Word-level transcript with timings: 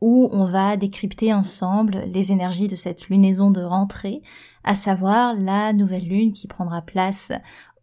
où 0.00 0.28
on 0.32 0.44
va 0.44 0.76
décrypter 0.76 1.32
ensemble 1.32 2.04
les 2.12 2.32
énergies 2.32 2.68
de 2.68 2.76
cette 2.76 3.08
lunaison 3.08 3.50
de 3.50 3.62
rentrée, 3.62 4.22
à 4.64 4.74
savoir 4.74 5.34
la 5.34 5.72
nouvelle 5.72 6.08
lune 6.08 6.32
qui 6.32 6.46
prendra 6.46 6.82
place 6.82 7.32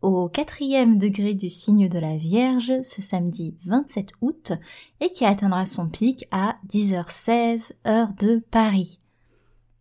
au 0.02 0.30
quatrième 0.30 0.98
degré 0.98 1.34
du 1.34 1.50
signe 1.50 1.88
de 1.88 2.00
la 2.00 2.18
Vierge 2.18 2.74
ce 2.84 3.02
samedi 3.02 3.56
27 3.66 4.14
août 4.22 4.54
et 5.00 5.12
qui 5.12 5.26
atteindra 5.26 5.66
son 5.66 5.88
pic 5.88 6.26
à 6.32 6.58
10h16 6.70 7.74
heure 7.88 8.10
de 8.20 8.42
Paris. 8.50 9.00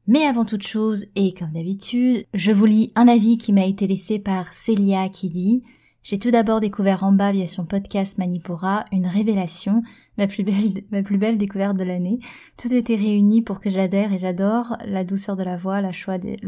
Mais 0.06 0.27
avant 0.27 0.45
toute 0.45 0.67
chose, 0.67 1.06
et 1.14 1.33
comme 1.34 1.53
d'habitude, 1.53 2.27
je 2.34 2.53
vous 2.53 2.67
lis 2.67 2.92
un 2.97 3.08
avis 3.08 3.39
qui 3.39 3.53
m'a 3.53 3.64
été 3.64 3.86
laissé 3.86 4.19
par 4.19 4.53
Célia 4.53 5.08
qui 5.08 5.31
dit 5.31 5.62
j'ai 6.03 6.19
tout 6.19 6.31
d'abord 6.31 6.61
découvert 6.61 7.05
en 7.05 7.12
bas 7.12 7.33
via 7.33 7.47
son 7.47 7.67
podcast 7.67 8.17
Manipura 8.17 8.87
une 8.91 9.06
révélation, 9.06 9.83
ma 10.17 10.27
plus 10.27 10.45
belle, 10.45 10.83
ma 10.91 11.03
plus 11.03 11.19
belle 11.19 11.37
découverte 11.37 11.77
de 11.77 11.84
l'année. 11.84 12.19
Tout 12.57 12.73
était 12.73 12.97
réuni 12.97 13.42
pour 13.42 13.61
que 13.61 13.69
j'adhère 13.70 14.12
et 14.12 14.19
j'adore 14.19 14.77
la 14.87 15.05
douceur 15.05 15.37
de 15.37 15.42
la 15.42 15.57
voix, 15.57 15.83
le 15.83 15.92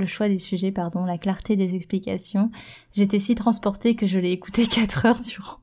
choix 0.06 0.28
des 0.28 0.38
sujets, 0.38 0.72
pardon, 0.72 1.04
la 1.04 1.18
clarté 1.18 1.56
des 1.56 1.74
explications. 1.74 2.50
J'étais 2.92 3.18
si 3.18 3.34
transportée 3.34 3.94
que 3.94 4.06
je 4.06 4.18
l'ai 4.18 4.32
écouté 4.32 4.66
quatre 4.68 5.04
heures 5.04 5.20
durant. 5.20 5.60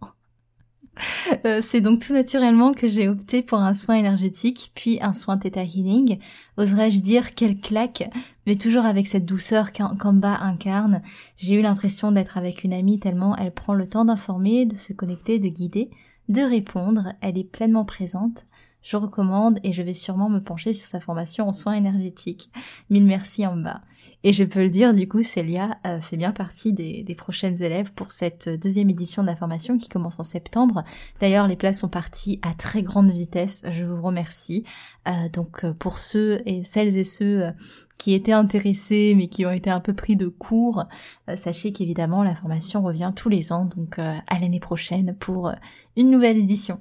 Euh, 1.45 1.61
c'est 1.61 1.79
donc 1.79 1.99
tout 1.99 2.13
naturellement 2.13 2.73
que 2.73 2.87
j'ai 2.87 3.07
opté 3.07 3.41
pour 3.41 3.59
un 3.59 3.73
soin 3.73 3.95
énergétique, 3.95 4.71
puis 4.75 4.99
un 5.01 5.13
soin 5.13 5.37
Theta 5.37 5.63
Healing. 5.63 6.19
Oserais-je 6.57 6.99
dire 6.99 7.33
quelle 7.33 7.59
claque, 7.59 8.09
mais 8.45 8.55
toujours 8.55 8.85
avec 8.85 9.07
cette 9.07 9.25
douceur 9.25 9.71
qu'Amba 9.71 10.39
incarne. 10.41 11.01
J'ai 11.37 11.55
eu 11.55 11.61
l'impression 11.61 12.11
d'être 12.11 12.37
avec 12.37 12.63
une 12.63 12.73
amie 12.73 12.99
tellement 12.99 13.37
elle 13.37 13.53
prend 13.53 13.73
le 13.73 13.87
temps 13.87 14.05
d'informer, 14.05 14.65
de 14.65 14.75
se 14.75 14.91
connecter, 14.91 15.39
de 15.39 15.47
guider, 15.47 15.91
de 16.27 16.41
répondre. 16.41 17.13
Elle 17.21 17.37
est 17.37 17.49
pleinement 17.49 17.85
présente. 17.85 18.45
Je 18.81 18.97
recommande 18.97 19.59
et 19.63 19.71
je 19.71 19.81
vais 19.81 19.93
sûrement 19.93 20.29
me 20.29 20.39
pencher 20.39 20.73
sur 20.73 20.87
sa 20.87 20.99
formation 20.99 21.47
en 21.47 21.53
soins 21.53 21.73
énergétiques. 21.73 22.51
Mille 22.89 23.05
merci 23.05 23.45
Amba. 23.45 23.81
Et 24.23 24.33
je 24.33 24.43
peux 24.43 24.63
le 24.63 24.69
dire, 24.69 24.93
du 24.93 25.07
coup, 25.07 25.23
Célia 25.23 25.77
euh, 25.87 26.01
fait 26.01 26.17
bien 26.17 26.31
partie 26.31 26.73
des, 26.73 27.15
prochaines 27.15 27.61
élèves 27.63 27.93
pour 27.93 28.11
cette 28.11 28.49
deuxième 28.49 28.89
édition 28.89 29.21
de 29.21 29.27
la 29.27 29.35
formation 29.35 29.77
qui 29.77 29.87
commence 29.87 30.19
en 30.19 30.23
septembre. 30.23 30.83
D'ailleurs, 31.21 31.47
les 31.47 31.55
places 31.55 31.79
sont 31.79 31.89
parties 31.89 32.39
à 32.41 32.53
très 32.53 32.83
grande 32.83 33.11
vitesse. 33.11 33.65
Je 33.71 33.85
vous 33.85 34.01
remercie. 34.01 34.65
Euh, 35.07 35.29
donc, 35.31 35.63
euh, 35.63 35.73
pour 35.73 35.97
ceux 35.97 36.41
et 36.45 36.63
celles 36.65 36.97
et 36.97 37.05
ceux 37.05 37.45
qui 37.97 38.13
étaient 38.13 38.33
intéressés 38.33 39.13
mais 39.15 39.27
qui 39.27 39.45
ont 39.45 39.51
été 39.51 39.69
un 39.69 39.81
peu 39.81 39.93
pris 39.93 40.15
de 40.15 40.27
court, 40.27 40.85
sachez 41.35 41.73
qu'évidemment 41.73 42.23
la 42.23 42.33
formation 42.33 42.81
revient 42.81 43.11
tous 43.13 43.27
les 43.27 43.51
ans, 43.51 43.65
donc 43.65 43.99
à 43.99 44.39
l'année 44.39 44.61
prochaine 44.61 45.17
pour 45.19 45.51
une 45.97 46.09
nouvelle 46.09 46.37
édition. 46.37 46.79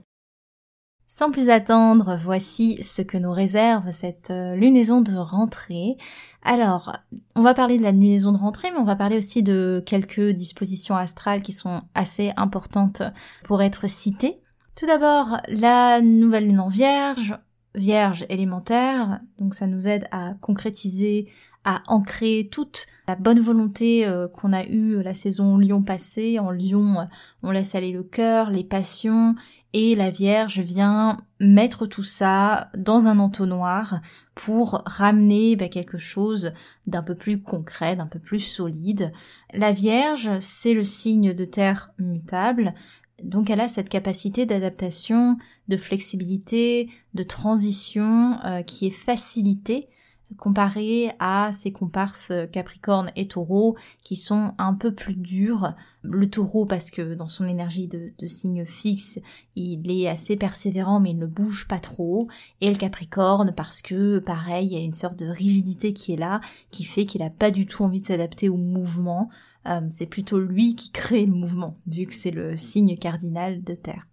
Sans 1.10 1.30
plus 1.30 1.48
attendre, 1.48 2.19
voici 2.22 2.84
ce 2.84 3.00
que 3.00 3.16
nous 3.16 3.32
réserve 3.32 3.92
cette 3.92 4.30
euh, 4.30 4.54
lunaison 4.54 5.00
de 5.00 5.16
rentrée. 5.16 5.96
Alors, 6.42 6.94
on 7.34 7.41
va 7.41 7.54
parler 7.54 7.78
de 7.78 7.82
la 7.82 7.92
lunaison 7.92 8.30
de 8.30 8.36
rentrée, 8.36 8.70
mais 8.70 8.76
on 8.76 8.84
va 8.84 8.94
parler 8.94 9.16
aussi 9.16 9.42
de 9.42 9.82
quelques 9.86 10.28
dispositions 10.28 10.96
astrales 10.96 11.41
qui 11.41 11.54
sont 11.54 11.80
assez 11.94 12.32
importantes 12.36 13.00
pour 13.44 13.62
être 13.62 13.88
citées. 13.88 14.42
Tout 14.76 14.84
d'abord, 14.84 15.38
la 15.48 16.02
nouvelle 16.02 16.44
lune 16.44 16.60
en 16.60 16.69
vierge, 16.69 17.38
vierge 17.75 18.26
élémentaire, 18.28 19.20
donc 19.38 19.54
ça 19.54 19.66
nous 19.66 19.88
aide 19.88 20.06
à 20.10 20.34
concrétiser, 20.42 21.30
à 21.64 21.82
ancrer 21.86 22.50
toute 22.52 22.86
la 23.08 23.14
bonne 23.14 23.40
volonté 23.40 24.06
euh, 24.06 24.28
qu'on 24.28 24.52
a 24.52 24.64
eue 24.64 25.02
la 25.02 25.14
saison 25.14 25.56
Lion 25.56 25.82
passée. 25.82 26.38
En 26.38 26.50
Lion, 26.50 27.06
on 27.42 27.50
laisse 27.50 27.75
aller 27.75 27.92
le 27.92 28.02
cœur, 28.02 28.50
les 28.50 28.64
passions 28.64 29.34
et 29.75 29.95
la 29.95 30.11
Vierge 30.11 30.61
vient 30.61 31.21
mettre 31.41 31.87
tout 31.87 32.03
ça 32.03 32.71
dans 32.77 33.06
un 33.06 33.19
entonnoir 33.19 34.01
pour 34.34 34.83
ramener 34.87 35.56
bah, 35.56 35.69
quelque 35.69 35.99
chose 35.99 36.53
d'un 36.87 37.03
peu 37.03 37.15
plus 37.15 37.43
concret, 37.43 37.97
d'un 37.97 38.06
peu 38.06 38.19
plus 38.19 38.41
solide. 38.41 39.12
La 39.53 39.73
Vierge, 39.73 40.31
c'est 40.41 40.75
le 40.75 40.84
signe 40.84 41.34
de 41.34 41.45
terre 41.45 41.93
mutable, 41.99 42.75
donc 43.23 43.51
elle 43.51 43.61
a 43.61 43.69
cette 43.69 43.89
capacité 43.89 44.47
d'adaptation, 44.47 45.37
de 45.69 45.77
flexibilité, 45.77 46.89
de 47.15 47.23
transition 47.23 48.39
euh, 48.45 48.62
qui 48.62 48.87
est 48.87 48.91
facilitée 48.91 49.89
comparé 50.37 51.11
à 51.19 51.50
ses 51.53 51.72
comparses 51.72 52.33
Capricorne 52.53 53.11
et 53.16 53.28
Taureau 53.28 53.77
qui 54.05 54.16
sont 54.16 54.53
un 54.59 54.75
peu 54.75 54.93
plus 54.93 55.16
durs. 55.16 55.75
Le 56.03 56.28
Taureau 56.28 56.66
parce 56.66 56.91
que 56.91 57.15
dans 57.15 57.28
son 57.28 57.47
énergie 57.47 57.89
de, 57.89 58.27
signe 58.27 58.65
fixe, 58.65 59.19
il 59.56 59.91
est 59.91 60.09
assez 60.09 60.37
persévérant 60.37 61.00
mais 61.00 61.11
il 61.11 61.19
ne 61.19 61.27
bouge 61.27 61.67
pas 61.67 61.81
trop. 61.81 62.28
Et 62.61 62.71
le 62.71 62.77
Capricorne 62.77 63.53
parce 63.56 63.83
que 63.83 64.19
pareil, 64.19 64.67
il 64.67 64.72
y 64.72 64.77
a 64.77 64.84
une 64.84 64.93
sorte 64.93 65.19
de 65.19 65.27
rigidité 65.27 65.93
qui 65.93 66.12
est 66.12 66.17
là, 66.17 66.41
qui 66.71 66.84
fait 66.84 67.06
qu'il 67.06 67.22
n'a 67.22 67.31
pas 67.31 67.50
du 67.50 67.67
tout 67.67 67.84
envie 67.84 68.03
de 68.03 68.06
s'adapter 68.06 68.49
au 68.49 68.56
mouvement. 68.56 69.31
Euh, 69.67 69.81
c'est 69.91 70.06
plutôt 70.06 70.38
lui 70.38 70.77
qui 70.77 70.91
crée 70.91 71.27
le 71.27 71.34
mouvement, 71.34 71.77
vu 71.87 72.06
que 72.06 72.15
c'est 72.15 72.31
le 72.31 72.56
signe 72.56 72.97
cardinal 72.97 73.62
de 73.62 73.75
Terre. 73.75 74.06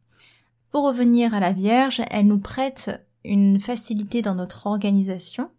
Pour 0.72 0.86
revenir 0.86 1.34
à 1.34 1.40
la 1.40 1.54
Vierge, 1.54 2.02
elle 2.12 2.28
nous 2.28 2.40
prête 2.40 3.02
une 3.24 3.60
facilité 3.60 4.22
dans 4.22 4.36
notre 4.36 4.68
organisation, 4.68 5.50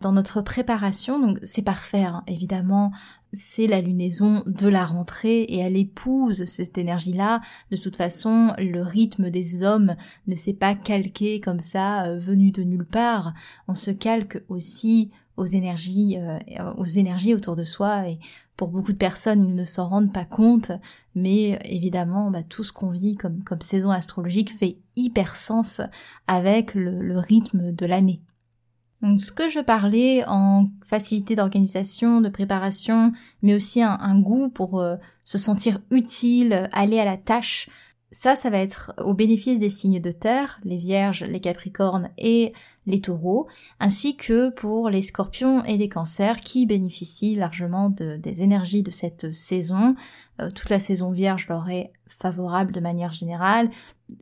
dans 0.00 0.12
notre 0.12 0.42
préparation. 0.42 1.18
Donc 1.18 1.38
c'est 1.42 1.62
parfait, 1.62 2.04
hein. 2.04 2.22
évidemment, 2.26 2.92
c'est 3.32 3.66
la 3.66 3.80
lunaison 3.80 4.42
de 4.46 4.68
la 4.68 4.86
rentrée 4.86 5.42
et 5.42 5.58
elle 5.58 5.76
épouse 5.76 6.44
cette 6.44 6.78
énergie-là. 6.78 7.40
De 7.70 7.76
toute 7.76 7.96
façon, 7.96 8.52
le 8.58 8.82
rythme 8.82 9.30
des 9.30 9.62
hommes 9.62 9.96
ne 10.26 10.36
s'est 10.36 10.54
pas 10.54 10.74
calqué 10.74 11.40
comme 11.40 11.60
ça, 11.60 12.06
euh, 12.06 12.18
venu 12.18 12.50
de 12.52 12.62
nulle 12.62 12.86
part. 12.86 13.34
On 13.66 13.74
se 13.74 13.90
calque 13.90 14.42
aussi 14.48 15.10
aux 15.36 15.46
énergies, 15.46 16.16
euh, 16.18 16.38
aux 16.76 16.84
énergies 16.84 17.34
autour 17.34 17.54
de 17.54 17.64
soi 17.64 18.08
et 18.08 18.18
pour 18.56 18.68
beaucoup 18.68 18.92
de 18.92 18.98
personnes, 18.98 19.44
ils 19.44 19.54
ne 19.54 19.64
s'en 19.64 19.88
rendent 19.88 20.12
pas 20.12 20.24
compte, 20.24 20.72
mais 21.14 21.60
évidemment, 21.64 22.32
bah, 22.32 22.42
tout 22.42 22.64
ce 22.64 22.72
qu'on 22.72 22.90
vit 22.90 23.14
comme, 23.14 23.44
comme 23.44 23.60
saison 23.60 23.90
astrologique 23.90 24.52
fait 24.52 24.78
hyper 24.96 25.36
sens 25.36 25.80
avec 26.26 26.74
le 26.74 27.18
rythme 27.20 27.70
de 27.70 27.86
l'année. 27.86 28.20
Donc 29.02 29.20
ce 29.20 29.30
que 29.30 29.48
je 29.48 29.60
parlais 29.60 30.24
en 30.26 30.66
facilité 30.84 31.36
d'organisation, 31.36 32.20
de 32.20 32.28
préparation, 32.28 33.12
mais 33.42 33.54
aussi 33.54 33.82
un, 33.82 34.20
goût 34.20 34.48
pour 34.48 34.80
euh, 34.80 34.96
se 35.24 35.38
sentir 35.38 35.80
utile, 35.90 36.68
aller 36.72 36.98
à 36.98 37.04
la 37.04 37.16
tâche, 37.16 37.68
ça, 38.10 38.36
ça 38.36 38.48
va 38.50 38.58
être 38.58 38.92
au 38.98 39.12
bénéfice 39.12 39.58
des 39.58 39.68
signes 39.68 40.00
de 40.00 40.12
terre, 40.12 40.60
les 40.64 40.78
vierges, 40.78 41.24
les 41.24 41.40
capricornes 41.40 42.10
et 42.16 42.54
les 42.86 43.02
taureaux, 43.02 43.48
ainsi 43.80 44.16
que 44.16 44.48
pour 44.48 44.88
les 44.88 45.02
scorpions 45.02 45.62
et 45.64 45.76
les 45.76 45.90
cancers 45.90 46.40
qui 46.40 46.64
bénéficient 46.64 47.36
largement 47.36 47.90
des 47.90 48.42
énergies 48.42 48.82
de 48.82 48.90
cette 48.90 49.32
saison. 49.32 49.94
Euh, 50.40 50.50
toute 50.50 50.70
la 50.70 50.80
saison 50.80 51.10
vierge 51.10 51.48
leur 51.48 51.68
est 51.68 51.92
favorable 52.08 52.72
de 52.72 52.80
manière 52.80 53.12
générale. 53.12 53.70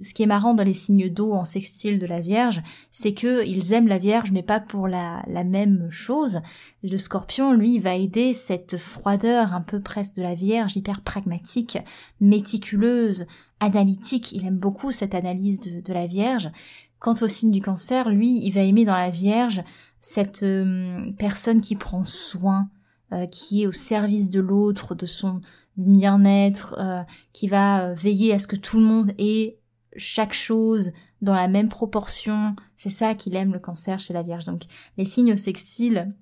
Ce 0.00 0.14
qui 0.14 0.22
est 0.22 0.26
marrant 0.26 0.54
dans 0.54 0.64
les 0.64 0.74
signes 0.74 1.08
d'eau 1.08 1.32
en 1.32 1.44
sextile 1.44 1.98
de 1.98 2.06
la 2.06 2.20
Vierge, 2.20 2.62
c'est 2.90 3.14
que 3.14 3.46
ils 3.46 3.72
aiment 3.72 3.88
la 3.88 3.98
Vierge, 3.98 4.32
mais 4.32 4.42
pas 4.42 4.60
pour 4.60 4.88
la, 4.88 5.22
même 5.44 5.88
chose. 5.90 6.40
Le 6.82 6.96
Scorpion, 6.96 7.52
lui, 7.52 7.78
va 7.78 7.94
aider 7.94 8.34
cette 8.34 8.76
froideur 8.76 9.54
un 9.54 9.60
peu 9.60 9.80
presque 9.80 10.16
de 10.16 10.22
la 10.22 10.34
Vierge, 10.34 10.76
hyper 10.76 11.02
pragmatique, 11.02 11.78
méticuleuse, 12.20 13.26
analytique. 13.60 14.32
Il 14.32 14.46
aime 14.46 14.58
beaucoup 14.58 14.92
cette 14.92 15.14
analyse 15.14 15.60
de, 15.60 15.80
de 15.80 15.92
la 15.92 16.06
Vierge. 16.06 16.50
Quant 16.98 17.14
au 17.20 17.28
signe 17.28 17.50
du 17.50 17.60
cancer, 17.60 18.08
lui, 18.08 18.40
il 18.44 18.50
va 18.52 18.62
aimer 18.62 18.84
dans 18.84 18.96
la 18.96 19.10
Vierge 19.10 19.62
cette 20.00 20.42
euh, 20.42 21.10
personne 21.18 21.60
qui 21.60 21.76
prend 21.76 22.04
soin 22.04 22.70
euh, 23.12 23.26
qui 23.26 23.62
est 23.62 23.66
au 23.68 23.72
service 23.72 24.30
de 24.30 24.40
l'autre, 24.40 24.96
de 24.96 25.06
son 25.06 25.40
bien-être, 25.76 26.74
euh, 26.78 27.02
qui 27.32 27.46
va 27.46 27.94
veiller 27.94 28.32
à 28.32 28.40
ce 28.40 28.48
que 28.48 28.56
tout 28.56 28.78
le 28.78 28.84
monde 28.84 29.12
ait 29.18 29.58
chaque 29.96 30.34
chose 30.34 30.92
dans 31.22 31.34
la 31.34 31.48
même 31.48 31.68
proportion. 31.68 32.54
C'est 32.76 32.90
ça 32.90 33.14
qu'il 33.14 33.36
aime 33.36 33.52
le 33.52 33.58
cancer 33.58 33.98
chez 33.98 34.12
la 34.12 34.22
Vierge. 34.22 34.46
Donc 34.46 34.62
les 34.96 35.04
signes 35.04 35.36
sextiles 35.36 36.14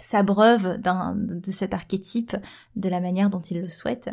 s'abreuvent 0.00 0.78
de 0.78 1.50
cet 1.50 1.74
archétype 1.74 2.36
de 2.76 2.88
la 2.88 3.00
manière 3.00 3.30
dont 3.30 3.40
il 3.40 3.60
le 3.60 3.68
souhaite. 3.68 4.10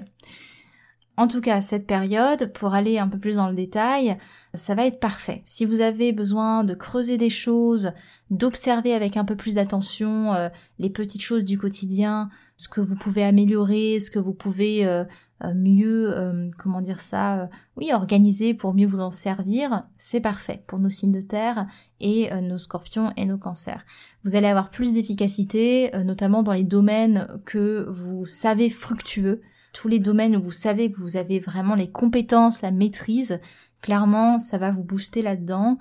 En 1.15 1.27
tout 1.27 1.41
cas, 1.41 1.61
cette 1.61 1.85
période, 1.85 2.51
pour 2.53 2.73
aller 2.73 2.97
un 2.97 3.07
peu 3.07 3.19
plus 3.19 3.35
dans 3.35 3.47
le 3.47 3.53
détail, 3.53 4.17
ça 4.55 4.73
va 4.73 4.87
être 4.87 4.99
parfait. 4.99 5.43
Si 5.45 5.63
vous 5.63 5.81
avez 5.81 6.11
besoin 6.11 6.63
de 6.63 6.73
creuser 6.73 7.19
des 7.19 7.29
choses, 7.29 7.91
d'observer 8.31 8.93
avec 8.95 9.15
un 9.15 9.23
peu 9.23 9.35
plus 9.35 9.55
d'attention 9.55 10.33
euh, 10.33 10.49
les 10.79 10.89
petites 10.89 11.21
choses 11.21 11.45
du 11.45 11.59
quotidien, 11.59 12.29
ce 12.57 12.67
que 12.67 12.81
vous 12.81 12.95
pouvez 12.95 13.23
améliorer, 13.23 13.99
ce 13.99 14.09
que 14.09 14.17
vous 14.17 14.33
pouvez 14.33 14.87
euh, 14.87 15.03
euh, 15.43 15.53
mieux, 15.53 16.51
comment 16.57 16.81
dire 16.81 17.01
ça, 17.01 17.49
oui, 17.75 17.91
organiser 17.93 18.53
pour 18.53 18.73
mieux 18.73 18.87
vous 18.87 18.99
en 18.99 19.11
servir, 19.11 19.83
c'est 19.97 20.21
parfait 20.21 20.63
pour 20.67 20.79
nos 20.79 20.89
signes 20.89 21.11
de 21.11 21.21
terre 21.21 21.67
et 21.99 22.29
nos 22.41 22.57
scorpions 22.57 23.11
et 23.17 23.25
nos 23.25 23.37
cancers. 23.37 23.85
Vous 24.23 24.35
allez 24.35 24.47
avoir 24.47 24.69
plus 24.69 24.93
d'efficacité, 24.93 25.91
notamment 26.03 26.43
dans 26.43 26.53
les 26.53 26.63
domaines 26.63 27.27
que 27.45 27.87
vous 27.89 28.25
savez 28.25 28.69
fructueux, 28.69 29.41
tous 29.73 29.87
les 29.87 29.99
domaines 29.99 30.37
où 30.37 30.41
vous 30.41 30.51
savez 30.51 30.91
que 30.91 30.99
vous 30.99 31.17
avez 31.17 31.39
vraiment 31.39 31.75
les 31.75 31.89
compétences, 31.89 32.61
la 32.61 32.71
maîtrise, 32.71 33.39
clairement, 33.81 34.39
ça 34.39 34.57
va 34.57 34.71
vous 34.71 34.83
booster 34.83 35.21
là-dedans. 35.21 35.77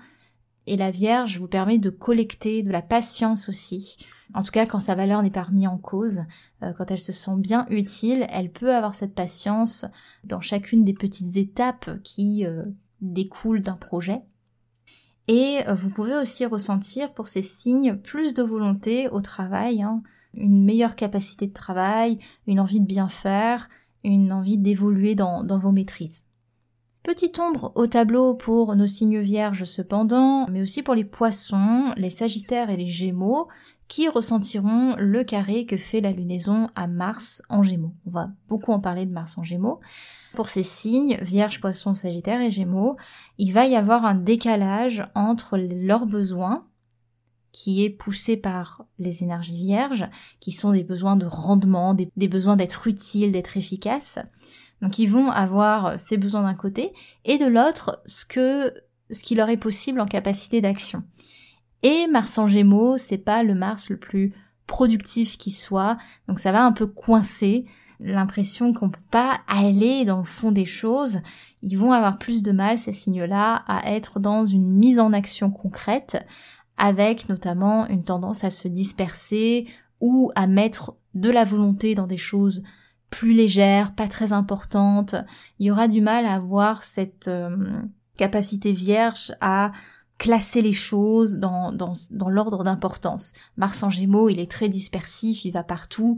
Et 0.67 0.77
la 0.77 0.91
Vierge 0.91 1.39
vous 1.39 1.49
permet 1.49 1.79
de 1.79 1.91
collecter 1.91 2.63
de 2.63 2.71
la 2.71 2.83
patience 2.83 3.49
aussi. 3.49 3.97
En 4.35 4.43
tout 4.43 4.51
cas, 4.51 4.67
quand 4.67 4.81
sa 4.81 4.95
valeur 4.95 5.23
n'est 5.23 5.31
pas 5.31 5.43
remise 5.43 5.67
en 5.67 5.79
cause, 5.79 6.21
euh, 6.63 6.73
quand 6.73 6.91
elle 6.91 6.99
se 6.99 7.13
sent 7.13 7.37
bien 7.37 7.67
utile, 7.71 8.27
elle 8.31 8.51
peut 8.51 8.75
avoir 8.75 8.95
cette 8.95 9.15
patience 9.15 9.85
dans 10.25 10.41
chacune 10.41 10.85
des 10.85 10.95
petites 10.95 11.37
étapes 11.37 11.91
qui 12.03 12.47
euh, 12.47 12.65
découlent 13.01 13.63
d'un 13.63 13.77
projet. 13.77 14.23
Et 15.29 15.61
euh, 15.69 15.75
vous 15.75 15.91
pouvez 15.91 16.17
aussi 16.17 16.47
ressentir 16.47 17.13
pour 17.15 17.29
ces 17.29 17.43
signes 17.43 17.97
plus 17.97 18.35
de 18.35 18.43
volonté 18.43 19.09
au 19.09 19.21
travail, 19.21 19.83
hein. 19.83 20.03
une 20.35 20.65
meilleure 20.65 20.97
capacité 20.97 21.47
de 21.47 21.53
travail, 21.53 22.19
une 22.47 22.61
envie 22.61 22.81
de 22.81 22.87
bien 22.87 23.09
faire, 23.09 23.69
une 24.05 24.33
envie 24.33 24.59
d'évoluer 24.59 25.15
dans, 25.15 25.45
vos 25.47 25.73
maîtrises. 25.73 26.25
Petite 27.05 27.39
ombre 27.39 27.73
au 27.75 27.87
tableau 27.87 28.35
pour 28.35 28.77
nos 28.77 28.87
signes 28.87 29.21
vierges 29.21 29.65
cependant, 29.65 30.47
mais 30.51 30.63
aussi 30.63 30.83
pour 30.83 30.95
les 30.95 31.05
poissons, 31.05 31.93
les 31.97 32.11
sagittaires 32.11 32.71
et 32.71 32.77
les 32.77 32.87
gémeaux, 32.87 33.49
qui 33.93 34.09
ressentiront 34.09 34.97
le 34.97 35.23
carré 35.23 35.67
que 35.67 35.77
fait 35.77 36.01
la 36.01 36.13
lunaison 36.13 36.71
à 36.75 36.87
Mars 36.87 37.43
en 37.51 37.63
gémeaux. 37.63 37.93
On 38.07 38.11
va 38.11 38.31
beaucoup 38.49 38.73
en 38.73 38.81
parler 38.81 39.05
de 39.05 39.13
Mars 39.13 39.37
en 39.37 39.45
gémeaux. 39.45 39.81
Pour 40.33 40.49
ces 40.49 40.63
signes, 40.63 41.19
vierge, 41.21 41.61
poisson, 41.61 41.93
sagittaire 41.93 42.41
et 42.41 42.51
gémeaux, 42.51 42.97
il 43.37 43.53
va 43.53 43.67
y 43.67 43.77
avoir 43.77 44.07
un 44.07 44.15
décalage 44.15 45.07
entre 45.15 45.59
leurs 45.59 46.07
besoins 46.07 46.67
qui 47.53 47.85
est 47.85 47.91
poussé 47.91 48.39
par 48.39 48.87
les 48.99 49.25
énergies 49.25 49.59
vierges, 49.59 50.09
qui 50.41 50.53
sont 50.53 50.73
des 50.73 50.85
besoins 50.85 51.17
de 51.17 51.27
rendement, 51.27 51.93
des, 51.93 52.29
besoins 52.29 52.57
d'être 52.57 52.87
utile, 52.87 53.31
d'être 53.31 53.59
efficace. 53.59 54.19
Donc 54.81 54.99
ils 54.99 55.11
vont 55.11 55.31
avoir 55.31 56.01
ces 56.01 56.17
besoins 56.17 56.45
d'un 56.45 56.55
côté 56.55 56.95
et 57.27 57.37
de 57.37 57.45
l'autre 57.47 58.01
ce 58.07 58.25
que 58.25 58.73
ce 59.11 59.23
qui 59.23 59.35
leur 59.35 59.51
est 59.51 59.59
possible 59.59 60.01
en 60.01 60.07
capacité 60.07 60.63
d'action. 60.63 61.03
Et 61.83 62.07
Mars 62.07 62.39
en 62.39 62.47
Gémeaux, 62.47 62.99
c'est 62.99 63.19
pas 63.19 63.43
le 63.43 63.55
Mars 63.55 63.91
le 63.91 63.97
plus 63.97 64.33
productif 64.67 65.37
qui 65.39 65.51
soit, 65.51 65.99
donc 66.29 66.39
ça 66.41 66.53
va 66.53 66.65
un 66.65 66.73
peu 66.73 66.87
coincer 66.87 67.67
l'impression 68.01 68.73
qu'on 68.73 68.91
peut 68.91 69.01
pas 69.11 69.41
aller 69.47 70.05
dans 70.05 70.19
le 70.19 70.25
fond 70.25 70.53
des 70.53 70.65
choses. 70.65 71.21
Ils 71.63 71.79
vont 71.79 71.93
avoir 71.93 72.19
plus 72.19 72.43
de 72.43 72.53
mal 72.53 72.79
ces 72.79 72.93
signes-là 72.93 73.63
à 73.67 73.93
être 73.93 74.19
dans 74.19 74.45
une 74.45 74.67
mise 74.67 74.99
en 74.99 75.13
action 75.13 75.51
concrète, 75.51 76.25
avec 76.77 77.29
notamment 77.29 77.87
une 77.89 78.05
tendance 78.05 78.45
à 78.45 78.51
se 78.51 78.69
disperser 78.69 79.67
ou 80.01 80.33
à 80.35 80.47
mettre 80.47 80.97
de 81.15 81.31
la 81.31 81.45
volonté 81.45 81.95
dans 81.95 82.07
des 82.07 82.17
choses 82.17 82.63
plus 83.11 83.35
légères, 83.35 83.95
pas 83.95 84.09
très 84.09 84.33
importantes. 84.33 85.15
Il 85.59 85.67
y 85.67 85.71
aura 85.71 85.87
du 85.87 86.01
mal 86.01 86.25
à 86.25 86.35
avoir 86.35 86.83
cette 86.83 87.29
euh, 87.29 87.83
capacité 88.17 88.73
vierge 88.73 89.35
à 89.41 89.71
classer 90.23 90.63
les 90.63 90.73
choses 90.73 91.39
dans, 91.39 91.73
dans, 91.73 91.95
dans 92.13 92.29
l'ordre 92.29 92.63
d'importance. 92.63 93.33
Mars 93.57 93.83
en 93.83 93.91
Gémeaux, 93.91 94.29
il 94.29 94.39
est 94.39 94.49
très 94.49 94.69
dispersif, 94.69 95.45
il 95.45 95.51
va 95.51 95.65
partout, 95.65 96.17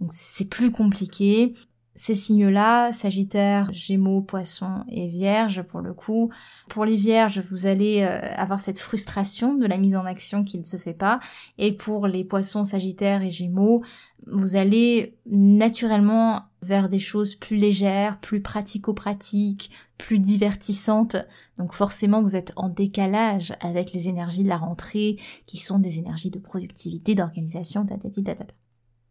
donc 0.00 0.12
c'est 0.14 0.46
plus 0.46 0.72
compliqué 0.72 1.52
ces 1.94 2.14
signes-là, 2.14 2.92
Sagittaire, 2.92 3.70
Gémeaux, 3.72 4.22
Poissons 4.22 4.84
et 4.88 5.06
Vierge 5.06 5.62
pour 5.62 5.80
le 5.80 5.92
coup. 5.92 6.30
Pour 6.68 6.84
les 6.84 6.96
Vierges, 6.96 7.42
vous 7.50 7.66
allez 7.66 8.02
euh, 8.02 8.18
avoir 8.36 8.60
cette 8.60 8.80
frustration 8.80 9.54
de 9.54 9.66
la 9.66 9.76
mise 9.76 9.94
en 9.94 10.04
action 10.04 10.42
qui 10.42 10.58
ne 10.58 10.64
se 10.64 10.76
fait 10.76 10.94
pas. 10.94 11.20
Et 11.58 11.72
pour 11.72 12.06
les 12.06 12.24
Poissons, 12.24 12.64
Sagittaire 12.64 13.22
et 13.22 13.30
Gémeaux, 13.30 13.84
vous 14.26 14.56
allez 14.56 15.16
naturellement 15.26 16.44
vers 16.62 16.88
des 16.88 16.98
choses 16.98 17.34
plus 17.34 17.56
légères, 17.56 18.18
plus 18.18 18.40
pratico-pratiques, 18.40 19.70
plus 19.98 20.18
divertissantes. 20.18 21.16
Donc 21.58 21.72
forcément, 21.72 22.22
vous 22.22 22.36
êtes 22.36 22.52
en 22.56 22.68
décalage 22.68 23.54
avec 23.60 23.92
les 23.92 24.08
énergies 24.08 24.42
de 24.42 24.48
la 24.48 24.56
rentrée, 24.56 25.18
qui 25.46 25.58
sont 25.58 25.78
des 25.78 25.98
énergies 25.98 26.30
de 26.30 26.38
productivité, 26.38 27.14
d'organisation, 27.14 27.86
tatati. 27.86 28.24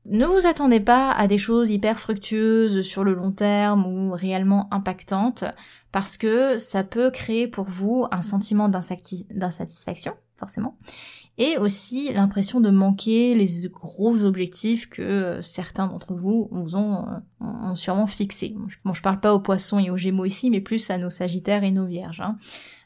Ne 0.05 0.25
vous 0.25 0.45
attendez 0.45 0.81
pas 0.81 1.11
à 1.11 1.27
des 1.27 1.37
choses 1.37 1.69
hyper 1.69 1.97
fructueuses 1.97 2.81
sur 2.81 3.05
le 3.05 3.13
long 3.13 3.31
terme 3.31 3.85
ou 3.85 4.11
réellement 4.11 4.67
impactantes 4.73 5.45
parce 5.93 6.17
que 6.17 6.57
ça 6.57 6.83
peut 6.83 7.09
créer 7.09 7.47
pour 7.47 7.69
vous 7.69 8.05
un 8.11 8.21
sentiment 8.21 8.67
d'insatisfaction, 8.67 10.13
forcément, 10.35 10.77
et 11.37 11.57
aussi 11.57 12.11
l'impression 12.13 12.61
de 12.61 12.69
manquer 12.69 13.33
les 13.33 13.47
gros 13.69 14.23
objectifs 14.23 14.87
que 14.87 15.39
certains 15.41 15.87
d'entre 15.87 16.13
vous 16.13 16.47
vous 16.51 16.75
ont, 16.75 17.07
euh, 17.07 17.45
ont, 17.45 17.75
sûrement 17.75 18.07
fixés. 18.07 18.55
Bon, 18.85 18.93
je 18.93 19.01
parle 19.01 19.19
pas 19.19 19.33
aux 19.33 19.39
poissons 19.39 19.79
et 19.79 19.89
aux 19.89 19.97
gémeaux 19.97 20.25
ici, 20.25 20.49
mais 20.51 20.61
plus 20.61 20.89
à 20.89 20.97
nos 20.97 21.09
sagittaires 21.09 21.63
et 21.63 21.71
nos 21.71 21.85
vierges. 21.85 22.21
Hein. 22.21 22.37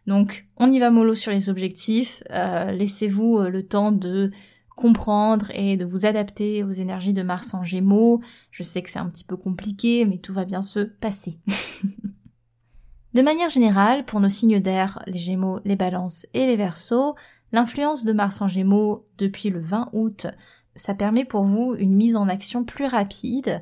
Donc, 0.07 0.47
on 0.55 0.71
y 0.71 0.79
va 0.79 0.89
mollo 0.89 1.13
sur 1.13 1.31
les 1.31 1.49
objectifs, 1.49 2.23
euh, 2.31 2.71
laissez-vous 2.71 3.39
euh, 3.39 3.49
le 3.49 3.68
temps 3.68 3.92
de 3.92 4.31
comprendre 4.77 5.51
et 5.54 5.75
de 5.75 5.83
vous 5.83 6.06
adapter 6.06 6.63
aux 6.63 6.71
énergies 6.71 7.11
de 7.11 7.23
Mars 7.23 7.54
en 7.54 7.63
Gémeaux. 7.63 8.21
Je 8.51 8.63
sais 8.63 8.81
que 8.81 8.89
c'est 8.89 8.99
un 8.99 9.09
petit 9.09 9.25
peu 9.25 9.35
compliqué, 9.35 10.06
mais 10.06 10.19
tout 10.19 10.31
va 10.31 10.45
bien 10.45 10.61
se 10.61 10.80
passer. 10.80 11.39
de 13.13 13.21
manière 13.21 13.49
générale, 13.49 14.06
pour 14.06 14.21
nos 14.21 14.30
signes 14.30 14.61
d'air, 14.61 14.99
les 15.07 15.19
Gémeaux, 15.19 15.59
les 15.66 15.75
Balances 15.75 16.27
et 16.33 16.45
les 16.45 16.56
Verseaux, 16.56 17.16
l'influence 17.51 18.06
de 18.06 18.13
Mars 18.13 18.42
en 18.42 18.47
Gémeaux 18.47 19.07
depuis 19.18 19.49
le 19.49 19.59
20 19.59 19.89
août, 19.94 20.27
ça 20.75 20.94
permet 20.94 21.25
pour 21.25 21.44
vous 21.44 21.75
une 21.77 21.95
mise 21.95 22.16
en 22.16 22.27
action 22.27 22.63
plus 22.63 22.85
rapide, 22.85 23.61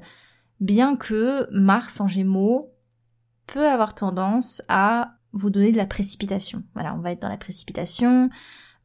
bien 0.60 0.96
que 0.96 1.48
Mars 1.51 2.00
en 2.01 2.08
Gémeaux 2.08 2.74
peut 3.48 3.68
avoir 3.68 3.94
tendance 3.96 4.62
à 4.68 5.15
vous 5.32 5.50
donner 5.50 5.72
de 5.72 5.77
la 5.77 5.86
précipitation. 5.86 6.63
Voilà, 6.74 6.96
on 6.96 7.00
va 7.00 7.12
être 7.12 7.22
dans 7.22 7.30
la 7.30 7.38
précipitation, 7.38 8.30